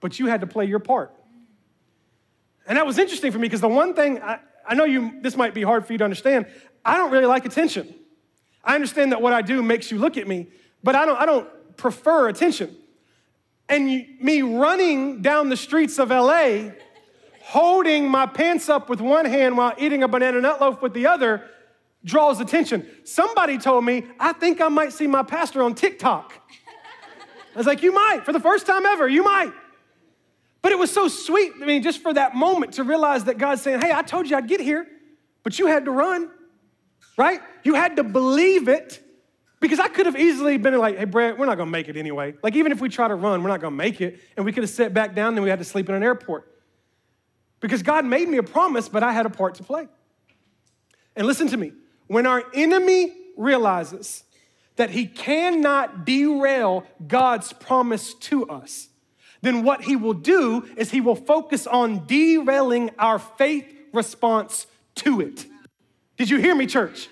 [0.00, 1.12] but you had to play your part.
[2.66, 5.36] And that was interesting for me because the one thing I, I know you, this
[5.36, 6.46] might be hard for you to understand.
[6.84, 7.94] I don't really like attention.
[8.64, 10.48] I understand that what I do makes you look at me,
[10.82, 12.76] but I don't, I don't prefer attention.
[13.68, 16.70] And you, me running down the streets of LA,
[17.42, 21.06] holding my pants up with one hand while eating a banana nut loaf with the
[21.06, 21.44] other,
[22.04, 22.88] draws attention.
[23.04, 26.32] Somebody told me, I think I might see my pastor on TikTok.
[27.54, 29.52] I was like, You might, for the first time ever, you might.
[30.66, 33.62] But it was so sweet, I mean, just for that moment to realize that God's
[33.62, 34.84] saying, Hey, I told you I'd get here,
[35.44, 36.28] but you had to run,
[37.16, 37.40] right?
[37.62, 39.00] You had to believe it.
[39.60, 42.34] Because I could have easily been like, hey, Brad, we're not gonna make it anyway.
[42.42, 44.18] Like, even if we try to run, we're not gonna make it.
[44.36, 46.52] And we could have sat back down and we had to sleep in an airport.
[47.60, 49.86] Because God made me a promise, but I had a part to play.
[51.14, 51.74] And listen to me
[52.08, 54.24] when our enemy realizes
[54.74, 58.88] that he cannot derail God's promise to us,
[59.46, 65.20] then what he will do is he will focus on derailing our faith response to
[65.20, 65.46] it.
[66.16, 67.08] Did you hear me, church?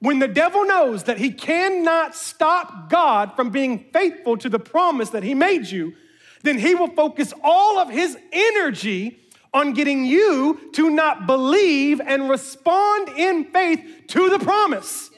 [0.00, 5.10] When the devil knows that he cannot stop God from being faithful to the promise
[5.10, 5.94] that he made you,
[6.42, 9.18] then he will focus all of his energy
[9.54, 15.10] on getting you to not believe and respond in faith to the promise.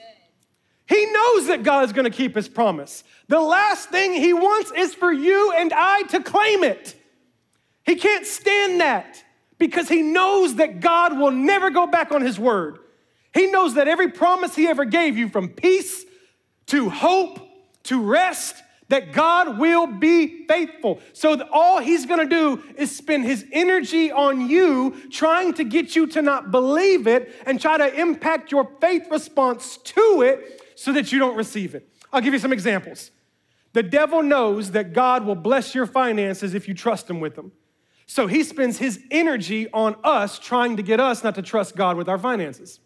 [0.89, 3.03] He knows that God is going to keep his promise.
[3.29, 6.95] The last thing he wants is for you and I to claim it.
[7.85, 9.23] He can't stand that
[9.59, 12.79] because he knows that God will never go back on his word.
[13.35, 16.05] He knows that every promise he ever gave you, from peace
[16.67, 17.41] to hope
[17.85, 21.01] to rest, that God will be faithful.
[21.13, 26.07] So all he's gonna do is spend his energy on you, trying to get you
[26.09, 31.11] to not believe it and try to impact your faith response to it so that
[31.11, 31.89] you don't receive it.
[32.13, 33.11] I'll give you some examples.
[33.73, 37.51] The devil knows that God will bless your finances if you trust him with them.
[38.07, 41.97] So he spends his energy on us trying to get us not to trust God
[41.97, 42.79] with our finances.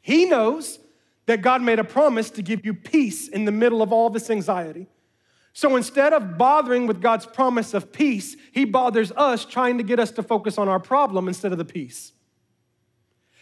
[0.00, 0.78] He knows
[1.26, 4.30] that God made a promise to give you peace in the middle of all this
[4.30, 4.86] anxiety.
[5.52, 9.98] So instead of bothering with God's promise of peace, He bothers us trying to get
[9.98, 12.12] us to focus on our problem instead of the peace.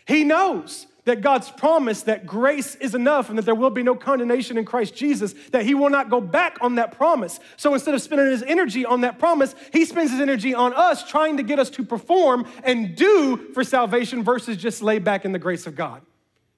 [0.07, 3.95] He knows that God's promise that grace is enough and that there will be no
[3.95, 7.40] condemnation in Christ Jesus, that He will not go back on that promise.
[7.57, 11.09] So instead of spending His energy on that promise, He spends His energy on us
[11.09, 15.33] trying to get us to perform and do for salvation versus just lay back in
[15.33, 16.01] the grace of God.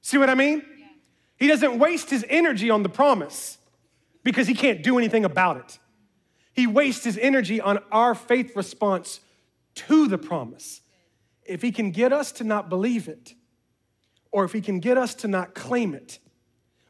[0.01, 0.63] See what I mean?
[1.37, 3.59] He doesn't waste his energy on the promise
[4.23, 5.79] because he can't do anything about it.
[6.53, 9.21] He wastes his energy on our faith response
[9.75, 10.81] to the promise.
[11.45, 13.35] If he can get us to not believe it,
[14.37, 16.19] or if he can get us to not claim it,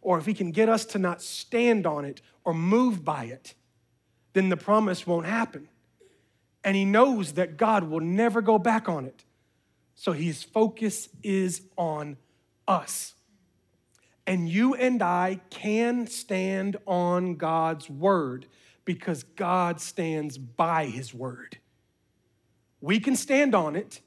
[0.01, 3.55] or if he can get us to not stand on it or move by it,
[4.33, 5.69] then the promise won't happen.
[6.65, 9.25] And he knows that God will never go back on it.
[9.95, 12.17] So his focus is on
[12.67, 13.15] us.
[14.27, 18.47] And you and I can stand on God's word
[18.85, 21.59] because God stands by his word.
[22.81, 24.01] We can stand on it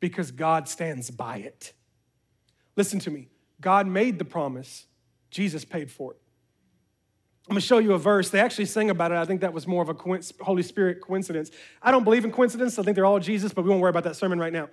[0.00, 1.72] because God stands by it.
[2.76, 3.28] Listen to me.
[3.60, 4.86] God made the promise,
[5.30, 6.18] Jesus paid for it.
[7.48, 8.30] I'm gonna show you a verse.
[8.30, 9.16] They actually sing about it.
[9.16, 11.50] I think that was more of a Holy Spirit coincidence.
[11.82, 12.78] I don't believe in coincidence.
[12.78, 14.68] I think they're all Jesus, but we won't worry about that sermon right now.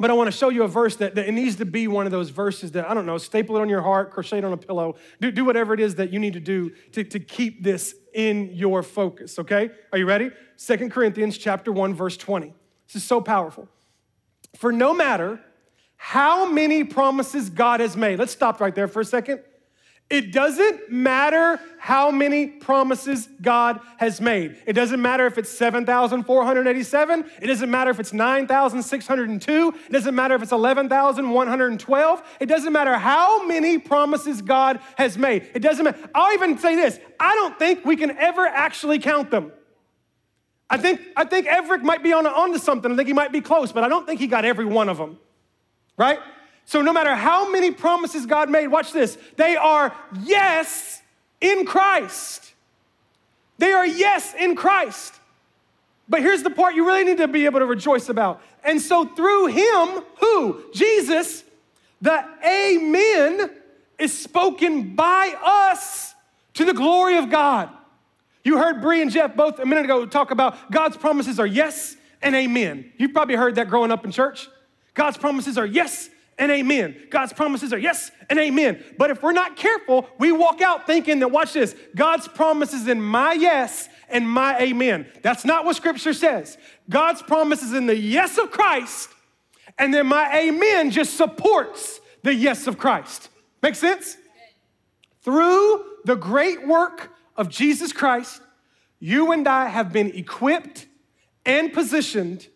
[0.00, 2.06] But I want to show you a verse that, that, it needs to be one
[2.06, 4.52] of those verses that, I don't know, staple it on your heart, crochet it on
[4.52, 7.64] a pillow, do, do whatever it is that you need to do to, to keep
[7.64, 9.70] this in your focus, okay?
[9.92, 10.30] Are you ready?
[10.54, 12.54] Second Corinthians chapter 1, verse 20.
[12.86, 13.68] This is so powerful.
[14.56, 15.40] For no matter
[15.98, 19.40] how many promises God has made, let's stop right there for a second.
[20.10, 24.56] It doesn't matter how many promises God has made.
[24.66, 27.30] It doesn't matter if it's 7,487.
[27.42, 29.68] It doesn't matter if it's 9,602.
[29.68, 32.22] It doesn't matter if it's 11,112.
[32.40, 35.46] It doesn't matter how many promises God has made.
[35.52, 35.98] It doesn't matter.
[36.14, 39.52] I'll even say this I don't think we can ever actually count them.
[40.70, 42.92] I think, I think Everett might be on, onto something.
[42.92, 44.96] I think he might be close, but I don't think he got every one of
[44.96, 45.18] them,
[45.98, 46.20] right?
[46.64, 51.02] So, no matter how many promises God made, watch this, they are yes
[51.40, 52.52] in Christ.
[53.58, 55.14] They are yes in Christ.
[56.08, 58.40] But here's the part you really need to be able to rejoice about.
[58.64, 60.64] And so, through him, who?
[60.72, 61.44] Jesus,
[62.00, 63.50] the Amen
[63.98, 66.14] is spoken by us
[66.54, 67.70] to the glory of God.
[68.44, 71.96] You heard Bree and Jeff both a minute ago talk about God's promises are yes
[72.22, 72.92] and amen.
[72.96, 74.48] You've probably heard that growing up in church.
[74.98, 76.96] God's promises are yes and amen.
[77.08, 78.82] God's promises are yes and amen.
[78.98, 83.00] But if we're not careful, we walk out thinking that, watch this, God's promises in
[83.00, 85.06] my yes and my amen.
[85.22, 86.58] That's not what scripture says.
[86.90, 89.10] God's promises in the yes of Christ,
[89.78, 93.28] and then my amen just supports the yes of Christ.
[93.62, 94.16] Make sense?
[95.22, 98.42] Through the great work of Jesus Christ,
[98.98, 100.88] you and I have been equipped
[101.46, 102.48] and positioned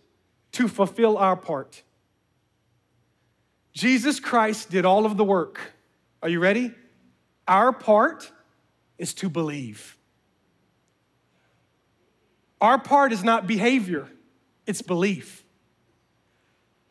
[0.53, 1.85] to fulfill our part.
[3.73, 5.61] Jesus Christ did all of the work.
[6.23, 6.73] Are you ready?
[7.49, 8.31] Our part
[8.99, 9.97] is to believe.
[12.61, 14.09] Our part is not behavior,
[14.67, 15.45] it's belief.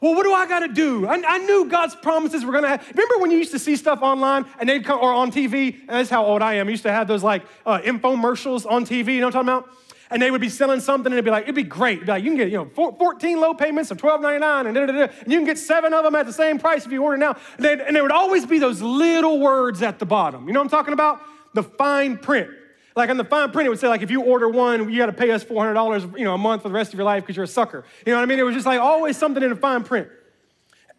[0.01, 1.05] Well, what do I got to do?
[1.05, 2.89] I, I, knew God's promises were going to have.
[2.89, 5.79] Remember when you used to see stuff online and they'd come, or on TV?
[5.81, 6.67] And that's how old I am.
[6.67, 9.13] I used to have those like uh, infomercials on TV.
[9.13, 9.77] You know what I'm talking about?
[10.11, 11.97] And they would be selling something and it'd be like, it'd be great.
[11.97, 15.31] It'd be like, you can get, you know, 14 low payments of $12.99 and, and
[15.31, 17.37] you can get seven of them at the same price if you order now.
[17.57, 20.47] And, and there would always be those little words at the bottom.
[20.47, 21.21] You know what I'm talking about?
[21.53, 22.49] The fine print.
[22.93, 25.05] Like on the fine print, it would say like, if you order one, you got
[25.05, 27.37] to pay us $400, you know, a month for the rest of your life because
[27.37, 27.85] you're a sucker.
[28.05, 28.39] You know what I mean?
[28.39, 30.09] It was just like always something in the fine print.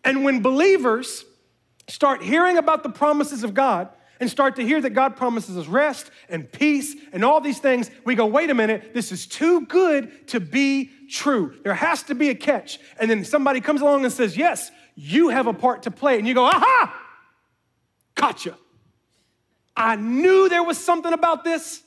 [0.05, 1.27] And when believers
[1.89, 5.67] start hearing about the promises of God, and start to hear that God promises us
[5.67, 9.67] rest and peace and all these things, we go, wait a minute, this is too
[9.67, 11.59] good to be true.
[11.65, 12.79] There has to be a catch.
[13.01, 16.19] And then somebody comes along and says, yes, you have a part to play.
[16.19, 16.95] And you go, aha,
[18.15, 18.57] gotcha.
[19.77, 21.83] I knew there was something about this.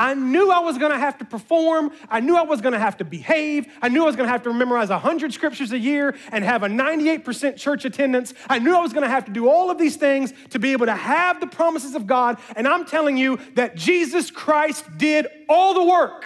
[0.00, 1.92] I knew I was gonna have to perform.
[2.08, 3.66] I knew I was gonna have to behave.
[3.82, 6.68] I knew I was gonna have to memorize 100 scriptures a year and have a
[6.68, 8.32] 98% church attendance.
[8.48, 10.86] I knew I was gonna have to do all of these things to be able
[10.86, 12.38] to have the promises of God.
[12.56, 16.24] And I'm telling you that Jesus Christ did all the work.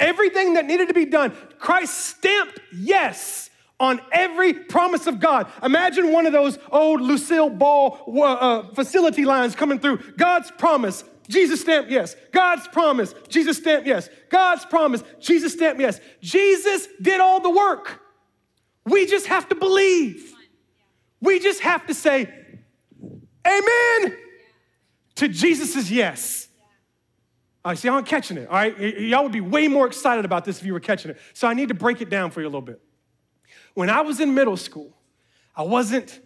[0.00, 5.46] Everything that needed to be done, Christ stamped yes on every promise of God.
[5.62, 9.98] Imagine one of those old Lucille Ball uh, uh facility lines coming through.
[10.16, 12.16] God's promise, Jesus stamp yes.
[12.32, 14.08] God's promise, Jesus stamp yes.
[14.30, 16.00] God's promise, Jesus stamp yes.
[16.20, 18.00] Jesus did all the work.
[18.84, 20.34] We just have to believe.
[21.20, 22.32] We just have to say,
[23.46, 24.16] Amen
[25.16, 26.48] to Jesus' yes.
[27.64, 28.48] I see, I'm catching it.
[28.48, 31.18] All right, y'all would be way more excited about this if you were catching it.
[31.34, 32.80] So I need to break it down for you a little bit.
[33.74, 34.96] When I was in middle school,
[35.54, 36.20] I wasn't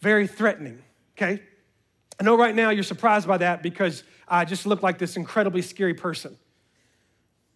[0.00, 0.82] very threatening,
[1.16, 1.42] okay?
[2.18, 5.62] I know right now you're surprised by that because I just look like this incredibly
[5.62, 6.36] scary person.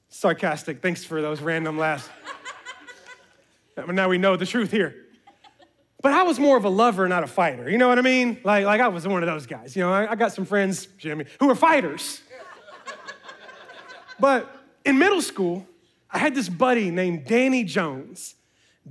[0.09, 0.83] Sarcastic.
[0.83, 2.09] Thanks for those random laughs.
[3.89, 4.95] now we know the truth here.
[6.03, 7.71] But I was more of a lover, not a fighter.
[7.71, 8.41] You know what I mean?
[8.43, 9.77] Like, like I was one of those guys.
[9.77, 12.21] You know, I, I got some friends, Jimmy, who were fighters.
[14.19, 14.53] but
[14.85, 15.67] in middle school,
[16.11, 18.35] I had this buddy named Danny Jones.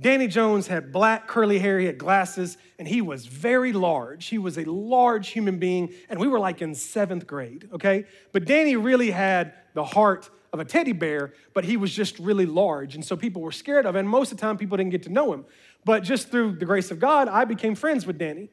[0.00, 4.26] Danny Jones had black curly hair, he had glasses, and he was very large.
[4.26, 8.06] He was a large human being, and we were like in seventh grade, okay?
[8.32, 12.46] But Danny really had the heart of a teddy bear, but he was just really
[12.46, 14.00] large, and so people were scared of him.
[14.00, 15.44] And most of the time, people didn't get to know him.
[15.84, 18.50] But just through the grace of God, I became friends with Danny.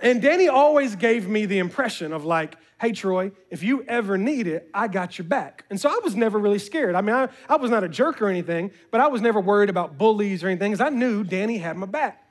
[0.00, 4.46] And Danny always gave me the impression of like, hey, Troy, if you ever need
[4.46, 5.64] it, I got your back.
[5.70, 6.94] And so I was never really scared.
[6.94, 9.70] I mean, I, I was not a jerk or anything, but I was never worried
[9.70, 12.24] about bullies or anything because I knew Danny had my back.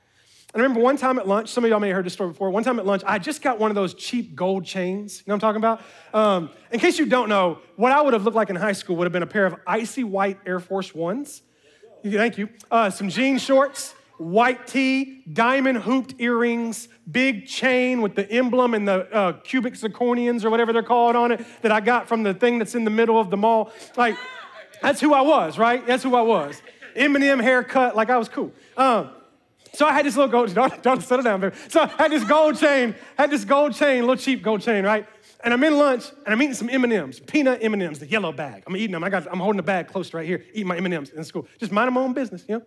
[0.56, 2.49] I remember one time at lunch, some of y'all may have heard this story before.
[2.49, 5.17] One time at lunch, I just got one of those cheap gold chains.
[5.19, 5.82] You know what I'm talking about?
[6.13, 8.95] Um, in case you don't know, what I would have looked like in high school
[8.95, 11.41] would have been a pair of icy white Air Force Ones.
[12.03, 12.47] Thank you.
[12.71, 18.88] Uh, some jean shorts, white tee, diamond hooped earrings, big chain with the emblem and
[18.88, 22.34] the uh, cubic zirconians or whatever they're called on it that I got from the
[22.34, 23.71] thing that's in the middle of the mall.
[23.95, 24.15] Like,
[24.82, 25.86] that's who I was, right?
[25.86, 26.62] That's who I was.
[26.95, 28.51] Eminem haircut, like I was cool.
[28.75, 29.12] Um,
[29.73, 31.56] So I had this little gold, don't, don't settle down, baby.
[31.69, 35.08] So I had this gold chain, had this gold chain, little cheap gold chain, right?
[35.43, 38.63] And I'm in lunch and I'm eating some M&Ms, peanut M&Ms, the yellow bag.
[38.65, 39.03] I'm eating them.
[39.03, 41.48] I got, I'm holding the bag close right here, eating my M&Ms in school.
[41.60, 42.63] Just minding my own business, you know?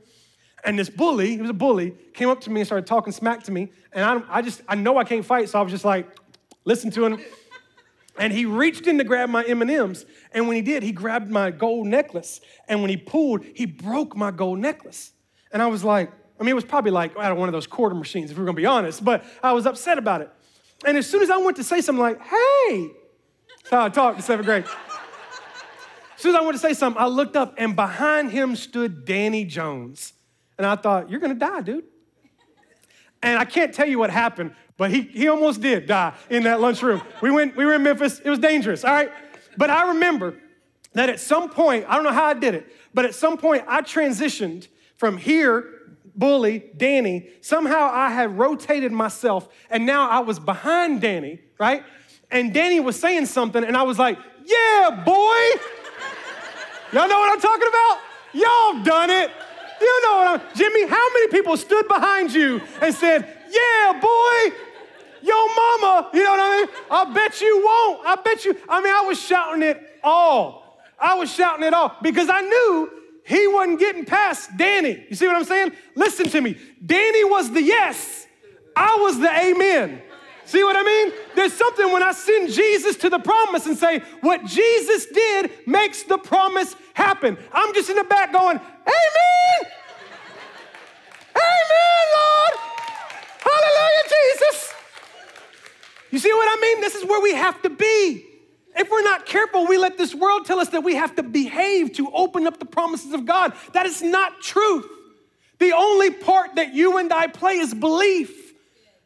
[0.64, 3.42] And this bully, he was a bully, came up to me and started talking smack
[3.44, 3.72] to me.
[3.92, 6.06] And I, I just, I know I can't fight, so I was just like,
[6.64, 7.20] listen to him.
[8.18, 10.04] And he reached in to grab my M&Ms.
[10.32, 12.40] And when he did, he grabbed my gold necklace.
[12.68, 15.12] And when he pulled, he broke my gold necklace.
[15.52, 17.66] And I was like, I mean, it was probably like out of one of those
[17.66, 20.30] quarter machines, if we're gonna be honest, but I was upset about it.
[20.84, 22.90] And as soon as I went to say something like, hey,
[23.58, 24.64] that's how I talked in seventh grade.
[24.64, 29.04] As soon as I went to say something, I looked up and behind him stood
[29.04, 30.14] Danny Jones.
[30.60, 31.84] And I thought, you're gonna die, dude.
[33.22, 36.60] And I can't tell you what happened, but he, he almost did die in that
[36.60, 37.00] lunchroom.
[37.22, 39.10] We, went, we were in Memphis, it was dangerous, all right?
[39.56, 40.36] But I remember
[40.92, 43.64] that at some point, I don't know how I did it, but at some point
[43.68, 45.64] I transitioned from here,
[46.14, 47.30] bully, Danny.
[47.40, 51.84] Somehow I had rotated myself and now I was behind Danny, right?
[52.30, 55.60] And Danny was saying something and I was like, yeah, boy.
[56.92, 57.98] Y'all know what I'm talking about?
[58.34, 59.30] Y'all done it.
[59.80, 64.54] You know what I'm, Jimmy, how many people stood behind you and said, yeah, boy,
[65.22, 66.68] yo mama, you know what I mean?
[66.90, 68.06] I bet you won't.
[68.06, 70.80] I bet you, I mean, I was shouting it all.
[70.98, 72.90] I was shouting it all because I knew
[73.24, 75.06] he wasn't getting past Danny.
[75.08, 75.72] You see what I'm saying?
[75.94, 76.56] Listen to me.
[76.84, 78.26] Danny was the yes,
[78.76, 80.02] I was the amen.
[80.50, 81.12] See what I mean?
[81.36, 86.02] There's something when I send Jesus to the promise and say, what Jesus did makes
[86.02, 87.38] the promise happen.
[87.52, 89.72] I'm just in the back going, Amen.
[91.36, 92.58] Amen, Lord.
[93.38, 94.74] Hallelujah, Jesus.
[96.10, 96.80] You see what I mean?
[96.80, 98.26] This is where we have to be.
[98.74, 101.92] If we're not careful, we let this world tell us that we have to behave
[101.92, 103.52] to open up the promises of God.
[103.72, 104.84] That is not truth.
[105.60, 108.52] The only part that you and I play is belief.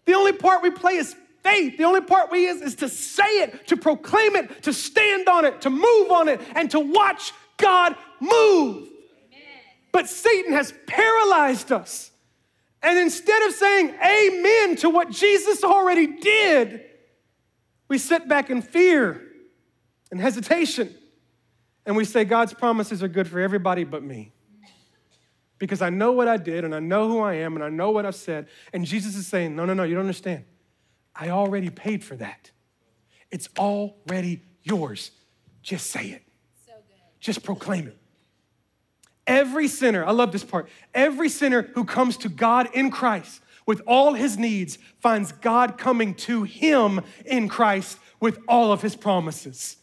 [0.06, 1.14] The only part we play is
[1.44, 1.76] faith.
[1.76, 5.44] The only part we is is to say it, to proclaim it, to stand on
[5.44, 8.76] it, to move on it, and to watch God move.
[8.76, 8.88] Amen.
[9.92, 12.10] But Satan has paralyzed us.
[12.82, 16.84] And instead of saying amen to what Jesus already did,
[17.88, 19.22] we sit back in fear
[20.10, 20.94] and hesitation.
[21.86, 24.32] And we say, God's promises are good for everybody but me.
[25.58, 27.90] Because I know what I did and I know who I am and I know
[27.90, 28.48] what I've said.
[28.72, 30.44] And Jesus is saying, No, no, no, you don't understand.
[31.14, 32.50] I already paid for that.
[33.30, 35.10] It's already yours.
[35.62, 36.22] Just say it.
[36.66, 36.72] So
[37.20, 37.98] Just proclaim it.
[39.26, 43.80] Every sinner, I love this part, every sinner who comes to God in Christ with
[43.86, 49.76] all his needs finds God coming to him in Christ with all of his promises.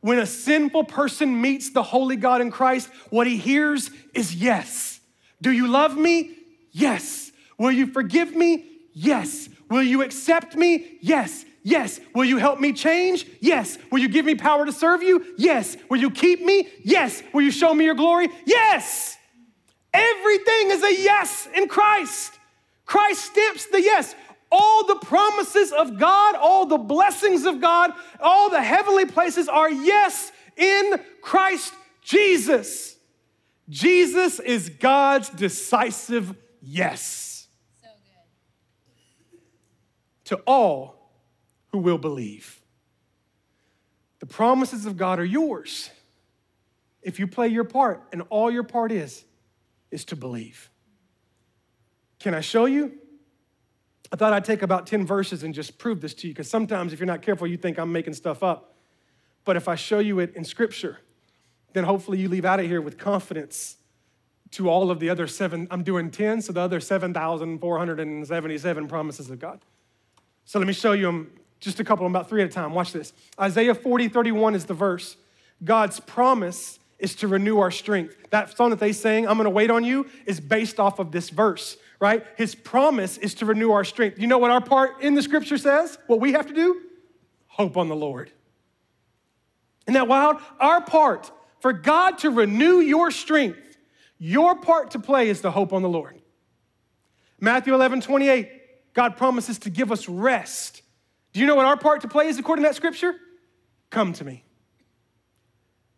[0.00, 5.00] When a sinful person meets the holy God in Christ, what he hears is yes.
[5.42, 6.36] Do you love me?
[6.72, 7.32] Yes.
[7.58, 8.64] Will you forgive me?
[8.92, 9.48] Yes.
[9.70, 10.98] Will you accept me?
[11.00, 11.44] Yes.
[11.62, 12.00] Yes.
[12.14, 13.26] Will you help me change?
[13.40, 13.78] Yes.
[13.90, 15.34] Will you give me power to serve you?
[15.38, 15.76] Yes.
[15.88, 16.68] Will you keep me?
[16.82, 17.22] Yes.
[17.32, 18.28] Will you show me your glory?
[18.44, 19.16] Yes.
[19.94, 22.38] Everything is a yes in Christ.
[22.84, 24.14] Christ stamps the yes.
[24.52, 29.70] All the promises of God, all the blessings of God, all the heavenly places are
[29.70, 32.96] yes in Christ Jesus.
[33.68, 37.46] Jesus is God's decisive yes.
[37.82, 37.88] So
[40.30, 41.10] to all
[41.72, 42.62] who will believe.
[44.20, 45.90] The promises of God are yours
[47.02, 49.24] if you play your part, and all your part is,
[49.90, 50.70] is to believe.
[52.20, 52.92] Can I show you?
[54.12, 56.92] I thought I'd take about 10 verses and just prove this to you, because sometimes
[56.92, 58.76] if you're not careful, you think I'm making stuff up.
[59.44, 60.98] But if I show you it in Scripture,
[61.72, 63.78] then hopefully you leave out of here with confidence
[64.52, 65.66] to all of the other seven.
[65.72, 69.64] I'm doing 10, so the other 7,477 promises of God.
[70.50, 71.30] So let me show you them,
[71.60, 72.74] just a couple, about three at a time.
[72.74, 73.12] Watch this.
[73.40, 75.16] Isaiah 40, 31 is the verse.
[75.62, 78.16] God's promise is to renew our strength.
[78.30, 81.30] That song that they sang, I'm gonna wait on you, is based off of this
[81.30, 82.26] verse right?
[82.36, 84.18] His promise is to renew our strength.
[84.18, 85.98] You know what our part in the scripture says?
[86.06, 86.80] What we have to do?
[87.46, 88.32] Hope on the Lord.
[89.86, 90.38] Isn't that wild?
[90.58, 91.30] Our part
[91.60, 93.76] for God to renew your strength,
[94.18, 96.20] your part to play is to hope on the Lord.
[97.38, 98.59] Matthew 11, 28,
[98.94, 100.82] God promises to give us rest.
[101.32, 103.14] Do you know what our part to play is according to that scripture?
[103.90, 104.44] Come to me.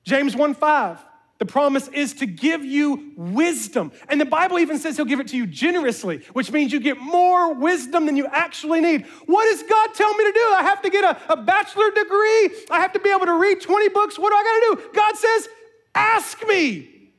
[0.05, 0.99] James 1 5,
[1.38, 3.93] the promise is to give you wisdom.
[4.09, 6.99] And the Bible even says he'll give it to you generously, which means you get
[6.99, 9.07] more wisdom than you actually need.
[9.26, 10.55] What does God tell me to do?
[10.59, 12.51] I have to get a, a bachelor degree.
[12.70, 14.18] I have to be able to read 20 books.
[14.18, 14.95] What do I got to do?
[14.95, 15.49] God says,
[15.95, 17.11] ask me.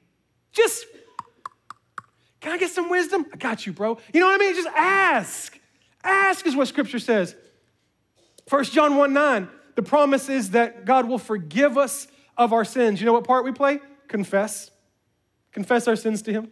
[0.51, 0.85] Just
[2.39, 3.25] Can I get some wisdom?
[3.33, 3.97] I got you, bro.
[4.13, 4.55] You know what I mean?
[4.55, 5.52] Just ask.
[6.03, 7.35] Ask is what scripture says.
[8.49, 12.99] 1 John 1 9, the promise is that God will forgive us of our sins.
[12.99, 13.79] You know what part we play?
[14.07, 14.69] Confess.
[15.51, 16.51] Confess our sins to Him.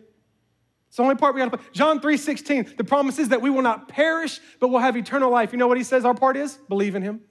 [0.87, 1.67] It's the only part we got to play.
[1.73, 5.29] John 3 16, the promise is that we will not perish, but will have eternal
[5.29, 5.51] life.
[5.51, 6.57] You know what He says our part is?
[6.69, 7.21] Believe in Him.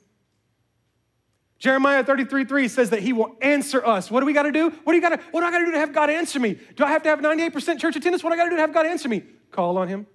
[1.60, 4.10] Jeremiah 33 3 says that he will answer us.
[4.10, 4.70] What do we got to do?
[4.70, 6.40] What do you got to what do I got to do to have God answer
[6.40, 6.58] me?
[6.74, 8.24] Do I have to have 98% church attendance?
[8.24, 9.22] What do I got to do to have God answer me?
[9.50, 10.06] Call on him.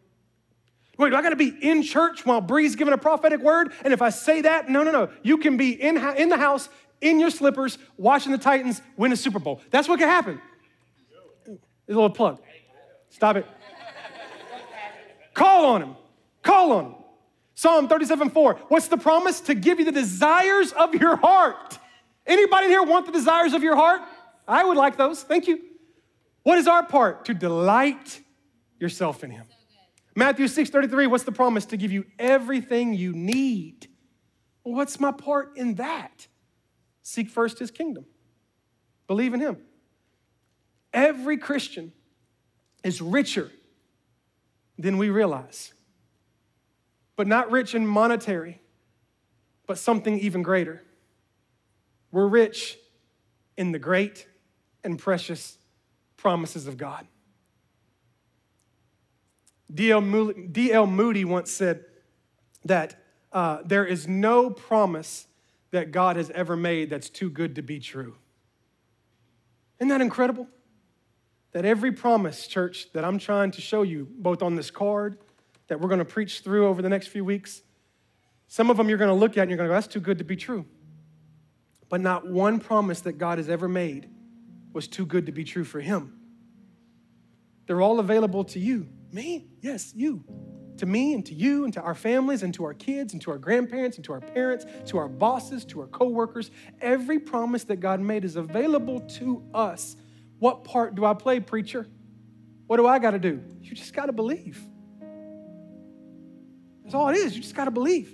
[0.98, 3.74] Wait, do I got to be in church while Bree's giving a prophetic word?
[3.84, 5.10] And if I say that, no, no, no.
[5.24, 6.70] You can be in, in the house,
[7.02, 9.62] in your slippers, watching the Titans win a Super Bowl.
[9.72, 10.42] That's what can happen.
[11.48, 11.52] A
[11.88, 12.40] little plug.
[13.10, 13.46] Stop it.
[15.34, 15.96] Call on him.
[16.42, 16.96] Call on him.
[17.54, 18.56] Psalm 37 4.
[18.70, 19.42] What's the promise?
[19.42, 21.80] To give you the desires of your heart.
[22.26, 24.02] Anybody here want the desires of your heart?
[24.48, 25.24] I would like those.
[25.24, 25.60] Thank you.
[26.44, 27.26] What is our part?
[27.26, 28.22] To delight
[28.80, 29.46] yourself in Him.
[30.16, 31.08] Matthew 6 33.
[31.08, 31.66] What's the promise?
[31.68, 33.88] To give you everything you need.
[34.64, 36.28] What's my part in that?
[37.02, 38.06] Seek first His kingdom,
[39.08, 39.58] believe in Him.
[40.94, 41.92] Every Christian
[42.84, 43.52] is richer
[44.78, 45.74] than we realize
[47.16, 48.62] but not rich in monetary,
[49.68, 50.84] but something even greater.
[52.12, 52.78] We're rich
[53.58, 54.28] in the great
[54.84, 55.58] and precious
[56.18, 57.08] promises of God.
[59.74, 60.02] D.L.
[60.02, 61.86] Moody once said
[62.66, 62.96] that
[63.32, 65.28] uh, there is no promise
[65.72, 68.16] that God has ever made that's too good to be true.
[69.80, 70.48] Isn't that incredible?
[71.52, 75.18] That every promise, church, that I'm trying to show you, both on this card
[75.68, 77.62] that we're going to preach through over the next few weeks,
[78.48, 80.00] some of them you're going to look at and you're going to go, that's too
[80.00, 80.66] good to be true.
[81.90, 84.10] But not one promise that God has ever made
[84.74, 86.20] was too good to be true for him.
[87.68, 88.88] They're all available to you.
[89.12, 89.48] Me?
[89.62, 90.24] Yes, you.
[90.78, 93.32] To me and to you and to our families and to our kids and to
[93.32, 96.52] our grandparents and to our parents, to our bosses, to our coworkers.
[96.82, 99.96] Every promise that God made is available to us.
[100.40, 101.88] What part do I play, preacher?
[102.68, 103.42] What do I got to do?
[103.62, 104.62] You just got to believe.
[106.84, 107.36] That's all it is.
[107.36, 108.14] You just got to believe.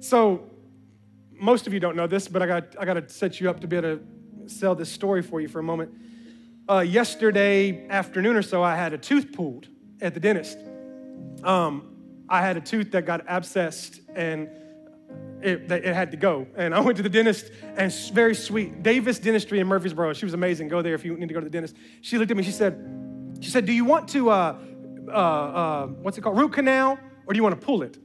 [0.00, 0.50] So,
[1.32, 3.60] most of you don't know this, but I got, I got to set you up
[3.60, 5.92] to be able to sell this story for you for a moment.
[6.68, 9.68] Uh, yesterday afternoon or so, I had a tooth pulled
[10.00, 10.58] at the dentist.
[11.42, 11.96] Um,
[12.28, 14.48] I had a tooth that got abscessed and
[15.42, 16.46] it, it, had to go.
[16.56, 18.82] And I went to the dentist, and very sweet.
[18.82, 20.12] Davis Dentistry in Murfreesboro.
[20.12, 20.68] She was amazing.
[20.68, 21.76] Go there if you need to go to the dentist.
[22.00, 22.44] She looked at me.
[22.44, 24.56] She said, "She said, do you want to uh,
[25.08, 27.98] uh, uh, what's it called, root canal, or do you want to pull it?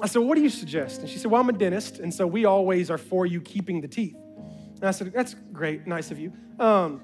[0.00, 1.00] I said, what do you suggest?
[1.00, 3.80] And she said, well, I'm a dentist, and so we always are for you keeping
[3.80, 4.16] the teeth.
[4.76, 6.32] And I said, that's great, nice of you.
[6.58, 7.02] Um,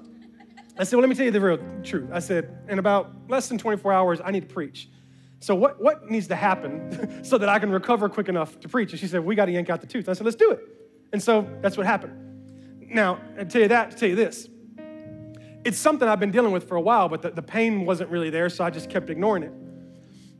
[0.79, 2.09] I said, well, let me tell you the real truth.
[2.13, 4.89] I said, in about less than 24 hours, I need to preach.
[5.41, 8.91] So what, what needs to happen so that I can recover quick enough to preach?
[8.91, 10.07] And she said, we got to yank out the tooth.
[10.07, 10.61] I said, let's do it.
[11.11, 12.87] And so that's what happened.
[12.89, 14.47] Now, I tell you that, to tell you this
[15.65, 18.29] it's something I've been dealing with for a while, but the, the pain wasn't really
[18.29, 19.51] there, so I just kept ignoring it.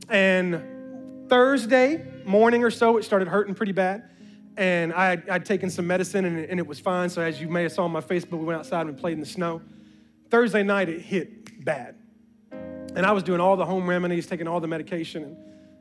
[0.07, 4.09] And Thursday morning or so, it started hurting pretty bad.
[4.55, 7.09] And I I'd taken some medicine and, and it was fine.
[7.09, 9.19] So, as you may have saw on my Facebook, we went outside and played in
[9.19, 9.61] the snow.
[10.29, 11.95] Thursday night, it hit bad.
[12.51, 15.23] And I was doing all the home remedies, taking all the medication.
[15.23, 15.37] And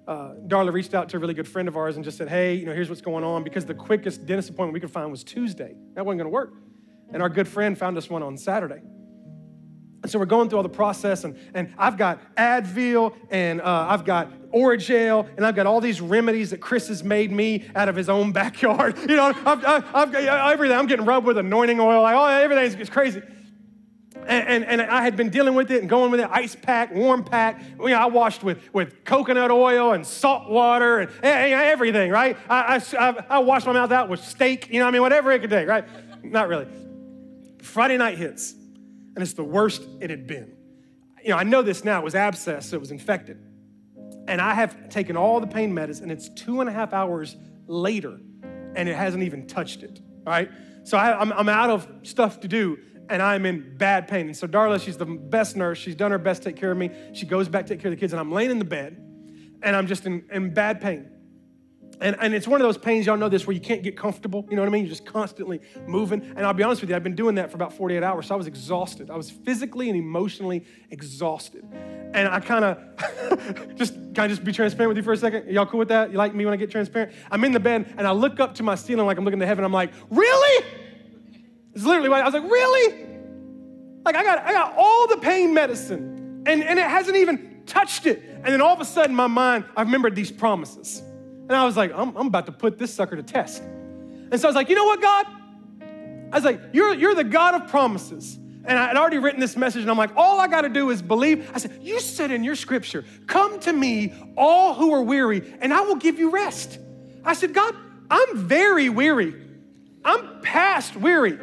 [0.06, 2.54] uh, Darla reached out to a really good friend of ours and just said, Hey,
[2.54, 3.44] you know, here's what's going on.
[3.44, 5.74] Because the quickest dentist appointment we could find was Tuesday.
[5.94, 6.54] That wasn't going to work.
[7.10, 8.80] And our good friend found us one on Saturday.
[10.02, 13.86] And so we're going through all the process, and, and I've got Advil, and uh,
[13.88, 17.88] I've got Orajel, and I've got all these remedies that Chris has made me out
[17.88, 18.96] of his own backyard.
[18.98, 20.78] You know, I've, I've got everything.
[20.78, 22.02] I'm getting rubbed with anointing oil.
[22.02, 23.22] Like, oh, everything's crazy.
[24.28, 26.94] And, and, and, I had been dealing with it and going with it, ice pack,
[26.94, 27.62] warm pack.
[27.80, 32.36] You know, I washed with, with coconut oil and salt water and, and everything, right?
[32.48, 35.00] I, I, I washed my mouth out with steak, you know I mean?
[35.00, 35.84] Whatever it could take, right?
[36.22, 36.66] Not really.
[37.62, 38.54] Friday night hits
[39.18, 40.52] and it's the worst it had been.
[41.24, 42.00] You know, I know this now.
[42.00, 43.36] It was abscess, so it was infected.
[44.28, 47.34] And I have taken all the pain medicine, and it's two and a half hours
[47.66, 48.20] later,
[48.76, 50.00] and it hasn't even touched it.
[50.24, 50.48] right?
[50.84, 54.26] So I, am I'm out of stuff to do, and I'm in bad pain.
[54.26, 55.78] And so Darla, she's the best nurse.
[55.78, 56.90] She's done her best to take care of me.
[57.12, 58.96] She goes back to take care of the kids, and I'm laying in the bed,
[59.62, 61.10] and I'm just in, in bad pain.
[62.00, 64.46] And, and it's one of those pains, y'all know this, where you can't get comfortable.
[64.48, 64.84] You know what I mean?
[64.84, 66.22] You're just constantly moving.
[66.22, 68.26] And I'll be honest with you, I've been doing that for about 48 hours.
[68.26, 69.10] So I was exhausted.
[69.10, 71.64] I was physically and emotionally exhausted.
[72.14, 75.48] And I kind of just, can I just be transparent with you for a second?
[75.48, 76.12] Y'all cool with that?
[76.12, 77.12] You like me when I get transparent?
[77.32, 79.46] I'm in the bed and I look up to my ceiling like I'm looking to
[79.46, 79.64] heaven.
[79.64, 80.64] I'm like, really?
[81.78, 83.06] It's literally I was like, really?
[84.04, 88.06] Like I got, I got all the pain medicine, and, and it hasn't even touched
[88.06, 88.20] it.
[88.20, 90.98] And then all of a sudden, my mind, I remembered these promises.
[90.98, 93.62] And I was like, I'm, I'm about to put this sucker to test.
[93.62, 95.26] And so I was like, you know what, God?
[96.32, 98.34] I was like, you're, you're the God of promises.
[98.64, 100.90] And I had already written this message, and I'm like, all I got to do
[100.90, 101.48] is believe.
[101.54, 105.72] I said, You said in your scripture, come to me, all who are weary, and
[105.72, 106.80] I will give you rest.
[107.24, 107.76] I said, God,
[108.10, 109.44] I'm very weary.
[110.04, 111.38] I'm past weary,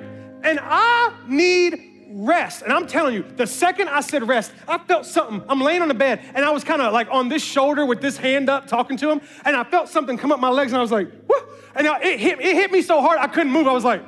[0.45, 2.61] and I need rest.
[2.61, 5.43] And I'm telling you, the second I said rest, I felt something.
[5.49, 8.01] I'm laying on the bed, and I was kind of like on this shoulder with
[8.01, 10.77] this hand up talking to him, and I felt something come up my legs, and
[10.77, 11.45] I was like, what?
[11.75, 13.67] And it hit, it hit me so hard I couldn't move.
[13.67, 14.01] I was like,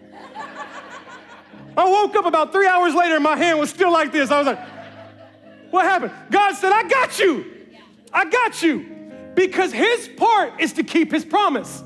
[1.76, 4.30] I woke up about three hours later and my hand was still like this.
[4.30, 4.60] I was like,
[5.72, 6.12] what happened?
[6.30, 7.66] God said, I got you.
[8.12, 8.86] I got you.
[9.34, 11.82] Because his part is to keep his promise.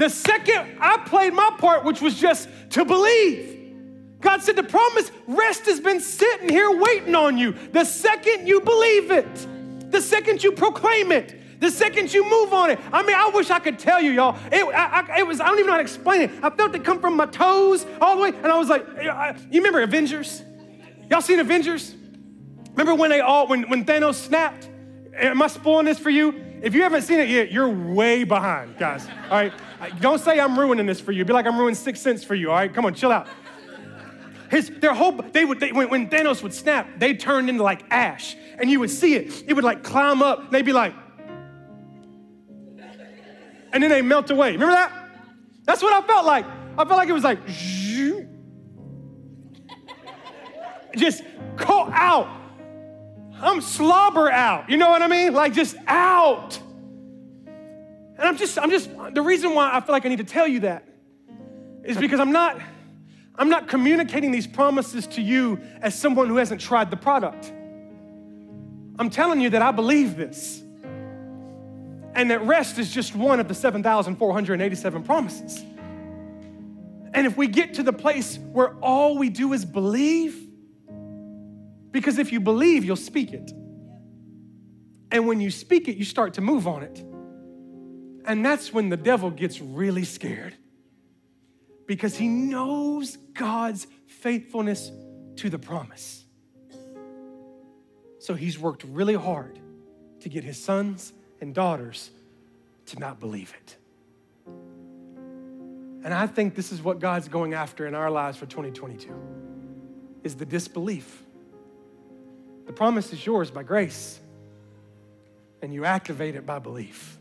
[0.00, 3.74] The second I played my part, which was just to believe,
[4.22, 7.52] God said, The promise, rest has been sitting here waiting on you.
[7.52, 12.70] The second you believe it, the second you proclaim it, the second you move on
[12.70, 12.80] it.
[12.90, 14.38] I mean, I wish I could tell you, y'all.
[14.50, 16.30] It, I, I, it was, I don't even know how to explain it.
[16.42, 18.86] I felt it come from my toes all the way, and I was like,
[19.50, 20.42] you remember Avengers?
[21.10, 21.94] Y'all seen Avengers?
[22.70, 24.66] Remember when they all, when, when Thanos snapped?
[25.14, 26.46] Am I spoiling this for you?
[26.62, 29.06] If you haven't seen it yet, you're way behind, guys.
[29.24, 29.52] All right?
[30.00, 31.24] Don't say I'm ruining this for you.
[31.24, 32.72] Be like I'm ruining Sixth Sense for you, all right?
[32.72, 33.26] Come on, chill out.
[34.50, 37.84] His, their whole, they would, they, when, when Thanos would snap, they turned into like
[37.90, 39.44] ash, and you would see it.
[39.46, 40.92] It would like climb up, and they'd be like,
[43.72, 44.52] and then they melt away.
[44.52, 44.92] Remember that?
[45.64, 46.44] That's what I felt like.
[46.76, 47.46] I felt like it was like,
[50.96, 51.22] just
[51.56, 52.28] go out.
[53.40, 54.68] I'm slobber out.
[54.68, 55.32] You know what I mean?
[55.32, 56.58] Like just out.
[58.20, 60.46] And I'm just, I'm just, the reason why I feel like I need to tell
[60.46, 60.86] you that
[61.82, 62.60] is because I'm not,
[63.34, 67.50] I'm not communicating these promises to you as someone who hasn't tried the product.
[68.98, 70.62] I'm telling you that I believe this
[72.14, 75.64] and that rest is just one of the 7,487 promises.
[77.14, 80.46] And if we get to the place where all we do is believe,
[81.90, 83.50] because if you believe, you'll speak it.
[85.10, 87.02] And when you speak it, you start to move on it.
[88.24, 90.54] And that's when the devil gets really scared
[91.86, 94.90] because he knows God's faithfulness
[95.36, 96.24] to the promise.
[98.18, 99.58] So he's worked really hard
[100.20, 102.10] to get his sons and daughters
[102.86, 103.76] to not believe it.
[106.04, 109.14] And I think this is what God's going after in our lives for 2022
[110.22, 111.24] is the disbelief.
[112.66, 114.20] The promise is yours by grace,
[115.62, 117.18] and you activate it by belief.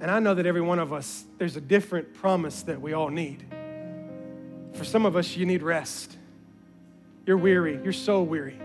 [0.00, 3.10] And I know that every one of us, there's a different promise that we all
[3.10, 3.44] need.
[4.72, 6.16] For some of us, you need rest.
[7.26, 7.78] You're weary.
[7.82, 8.58] You're so weary.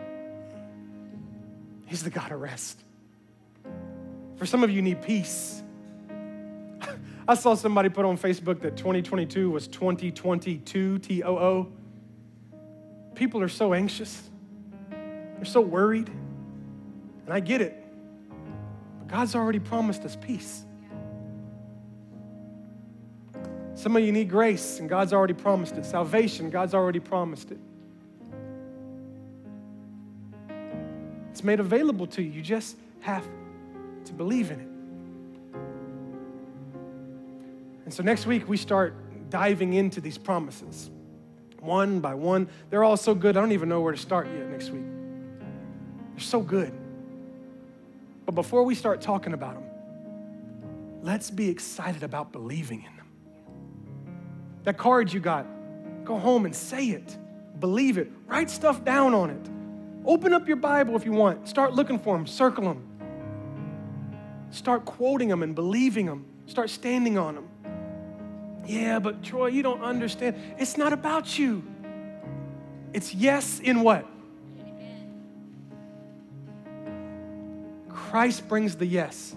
[1.87, 2.79] He's the God of rest.
[4.37, 5.61] For some of you, need peace.
[7.27, 11.71] I saw somebody put on Facebook that 2022 was 2022, T O O.
[13.13, 14.29] People are so anxious,
[14.89, 16.09] they're so worried.
[16.09, 17.81] And I get it.
[18.99, 20.64] But God's already promised us peace.
[23.75, 25.85] Some of you need grace, and God's already promised it.
[25.85, 27.59] Salvation, God's already promised it.
[31.31, 32.31] It's made available to you.
[32.31, 33.27] You just have
[34.05, 34.69] to believe in it.
[37.83, 38.95] And so next week, we start
[39.29, 40.89] diving into these promises
[41.59, 42.47] one by one.
[42.69, 44.85] They're all so good, I don't even know where to start yet next week.
[46.11, 46.71] They're so good.
[48.25, 49.63] But before we start talking about them,
[51.01, 53.04] let's be excited about believing in them.
[54.65, 55.45] That card you got,
[56.03, 57.17] go home and say it,
[57.59, 59.49] believe it, write stuff down on it.
[60.05, 61.47] Open up your Bible if you want.
[61.47, 62.87] Start looking for them, circle them.
[64.51, 66.25] Start quoting them and believing them.
[66.47, 67.49] Start standing on them.
[68.65, 70.35] Yeah, but Troy, you don't understand.
[70.57, 71.63] It's not about you.
[72.93, 74.07] It's yes in what?
[77.89, 79.35] Christ brings the yes.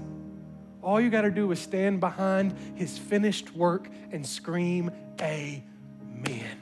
[0.88, 6.58] All you got to do is stand behind his finished work and scream, Amen.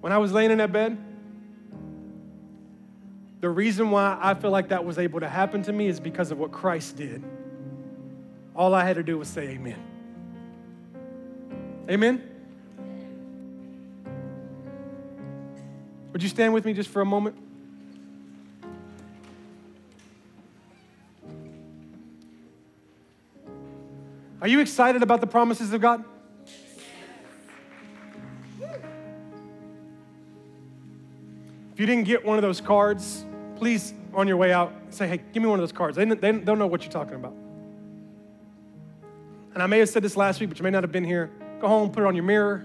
[0.00, 0.96] When I was laying in that bed,
[3.40, 6.30] the reason why I feel like that was able to happen to me is because
[6.30, 7.24] of what Christ did.
[8.54, 9.82] All I had to do was say amen.
[11.90, 12.22] Amen?
[16.12, 17.47] Would you stand with me just for a moment?
[24.40, 26.04] Are you excited about the promises of God?
[31.72, 33.24] If you didn't get one of those cards,
[33.56, 35.96] please, on your way out, say, hey, give me one of those cards.
[35.96, 37.34] They, don't know what you're talking about.
[39.54, 41.30] And I may have said this last week, but you may not have been here.
[41.60, 42.64] Go home, put it on your mirror,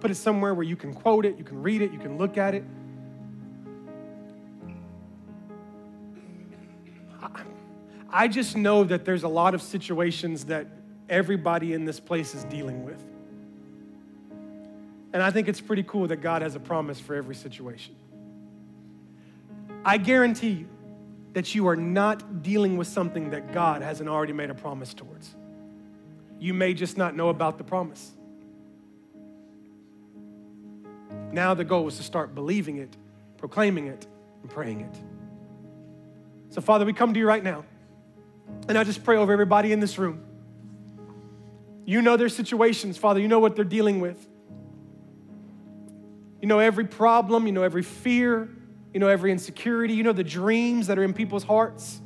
[0.00, 2.38] put it somewhere where you can quote it, you can read it, you can look
[2.38, 2.64] at it.
[8.10, 10.68] I just know that there's a lot of situations that
[11.08, 13.02] everybody in this place is dealing with.
[15.12, 17.94] And I think it's pretty cool that God has a promise for every situation.
[19.84, 20.68] I guarantee you
[21.34, 25.34] that you are not dealing with something that God hasn't already made a promise towards.
[26.38, 28.12] You may just not know about the promise.
[31.32, 32.96] Now the goal is to start believing it,
[33.38, 34.06] proclaiming it,
[34.42, 34.94] and praying it.
[36.50, 37.64] So, Father, we come to you right now,
[38.68, 40.22] and I just pray over everybody in this room.
[41.84, 43.20] You know their situations, Father.
[43.20, 44.26] You know what they're dealing with.
[46.40, 48.48] You know every problem, you know every fear,
[48.92, 52.00] you know every insecurity, you know the dreams that are in people's hearts,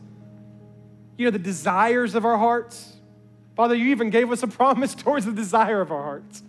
[1.17, 2.95] you know the desires of our hearts.
[3.57, 6.45] Father, you even gave us a promise towards the desire of our hearts.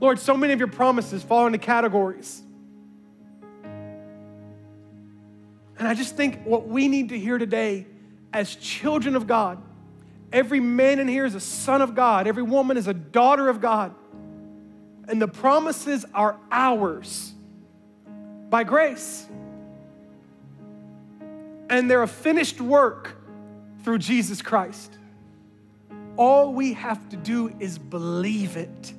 [0.00, 2.42] Lord, so many of your promises fall into categories.
[5.78, 7.86] And I just think what we need to hear today
[8.32, 9.62] as children of God,
[10.32, 13.60] every man in here is a son of God, every woman is a daughter of
[13.60, 13.94] God
[15.08, 17.32] and the promises are ours
[18.50, 19.26] by grace.
[21.68, 23.16] And they're a finished work
[23.82, 24.98] through Jesus Christ.
[26.16, 28.92] All we have to do is believe it.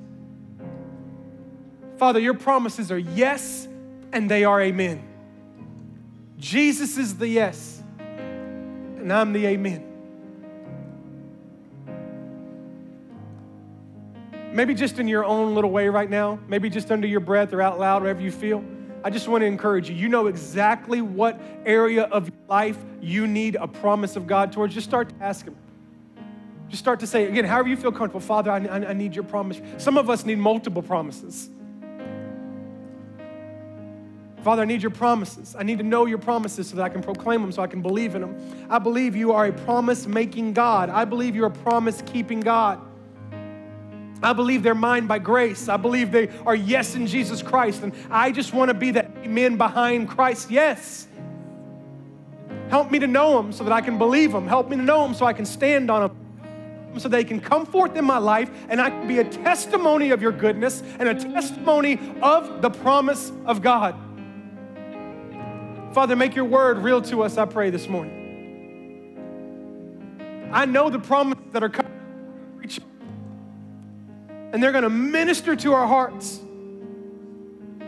[1.98, 3.68] Father, your promises are yes
[4.14, 5.04] and they are amen.
[6.38, 9.87] Jesus is the yes, and I'm the amen.
[14.58, 17.62] Maybe just in your own little way right now, maybe just under your breath or
[17.62, 18.66] out loud, wherever you feel,
[19.04, 19.96] I just want to encourage you.
[19.96, 24.74] You know exactly what area of life you need a promise of God towards.
[24.74, 25.56] Just start to ask Him.
[26.70, 29.26] Just start to say, again, however you feel comfortable, Father, I, I, I need your
[29.26, 29.62] promise.
[29.78, 31.52] Some of us need multiple promises.
[34.42, 35.56] Father, I need your promises.
[35.58, 37.84] I need to know your promises so that I can proclaim them, so I can
[37.84, 38.66] believe in them.
[38.72, 40.90] I believe you are a promise making God.
[40.90, 42.82] I believe you're a promise keeping God.
[44.22, 45.70] I believe they're mine by grace.
[45.70, 47.84] I believe they are yes in Jesus Christ.
[47.84, 50.50] And I just want to be that amen behind Christ.
[50.50, 51.08] Yes.
[52.70, 54.48] Help me to know them so that I can believe them.
[54.48, 57.00] Help me to know them so I can stand on them.
[57.00, 60.22] So they can come forth in my life and I can be a testimony of
[60.22, 63.96] your goodness and a testimony of the promise of God.
[65.94, 68.16] Father, make your word real to us, I pray this morning.
[70.52, 71.88] I know the promises that are coming
[74.58, 76.40] and they're going to minister to our hearts.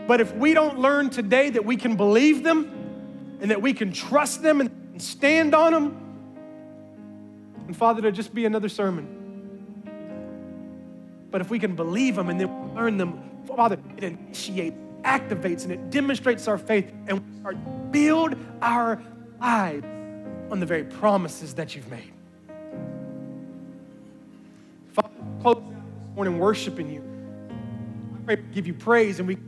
[0.06, 3.92] But if we don't learn today that we can believe them and that we can
[3.92, 5.96] trust them and stand on them,
[7.66, 9.08] and Father, to just be another sermon.
[11.32, 15.72] But if we can believe them and then learn them, Father, it initiates, activates, and
[15.72, 17.56] it demonstrates our faith, and we start
[17.90, 19.02] build our
[19.40, 19.84] lives
[20.52, 22.12] on the very promises that you've made.
[24.92, 25.10] Father,
[25.42, 25.79] close
[26.20, 27.02] morning worshiping you.
[28.14, 29.38] I pray give you praise and we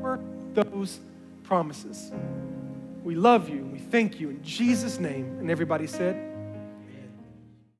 [0.00, 0.22] work
[0.54, 0.98] those
[1.42, 2.10] promises.
[3.02, 5.36] We love you and we thank you in Jesus' name.
[5.40, 6.33] And everybody said,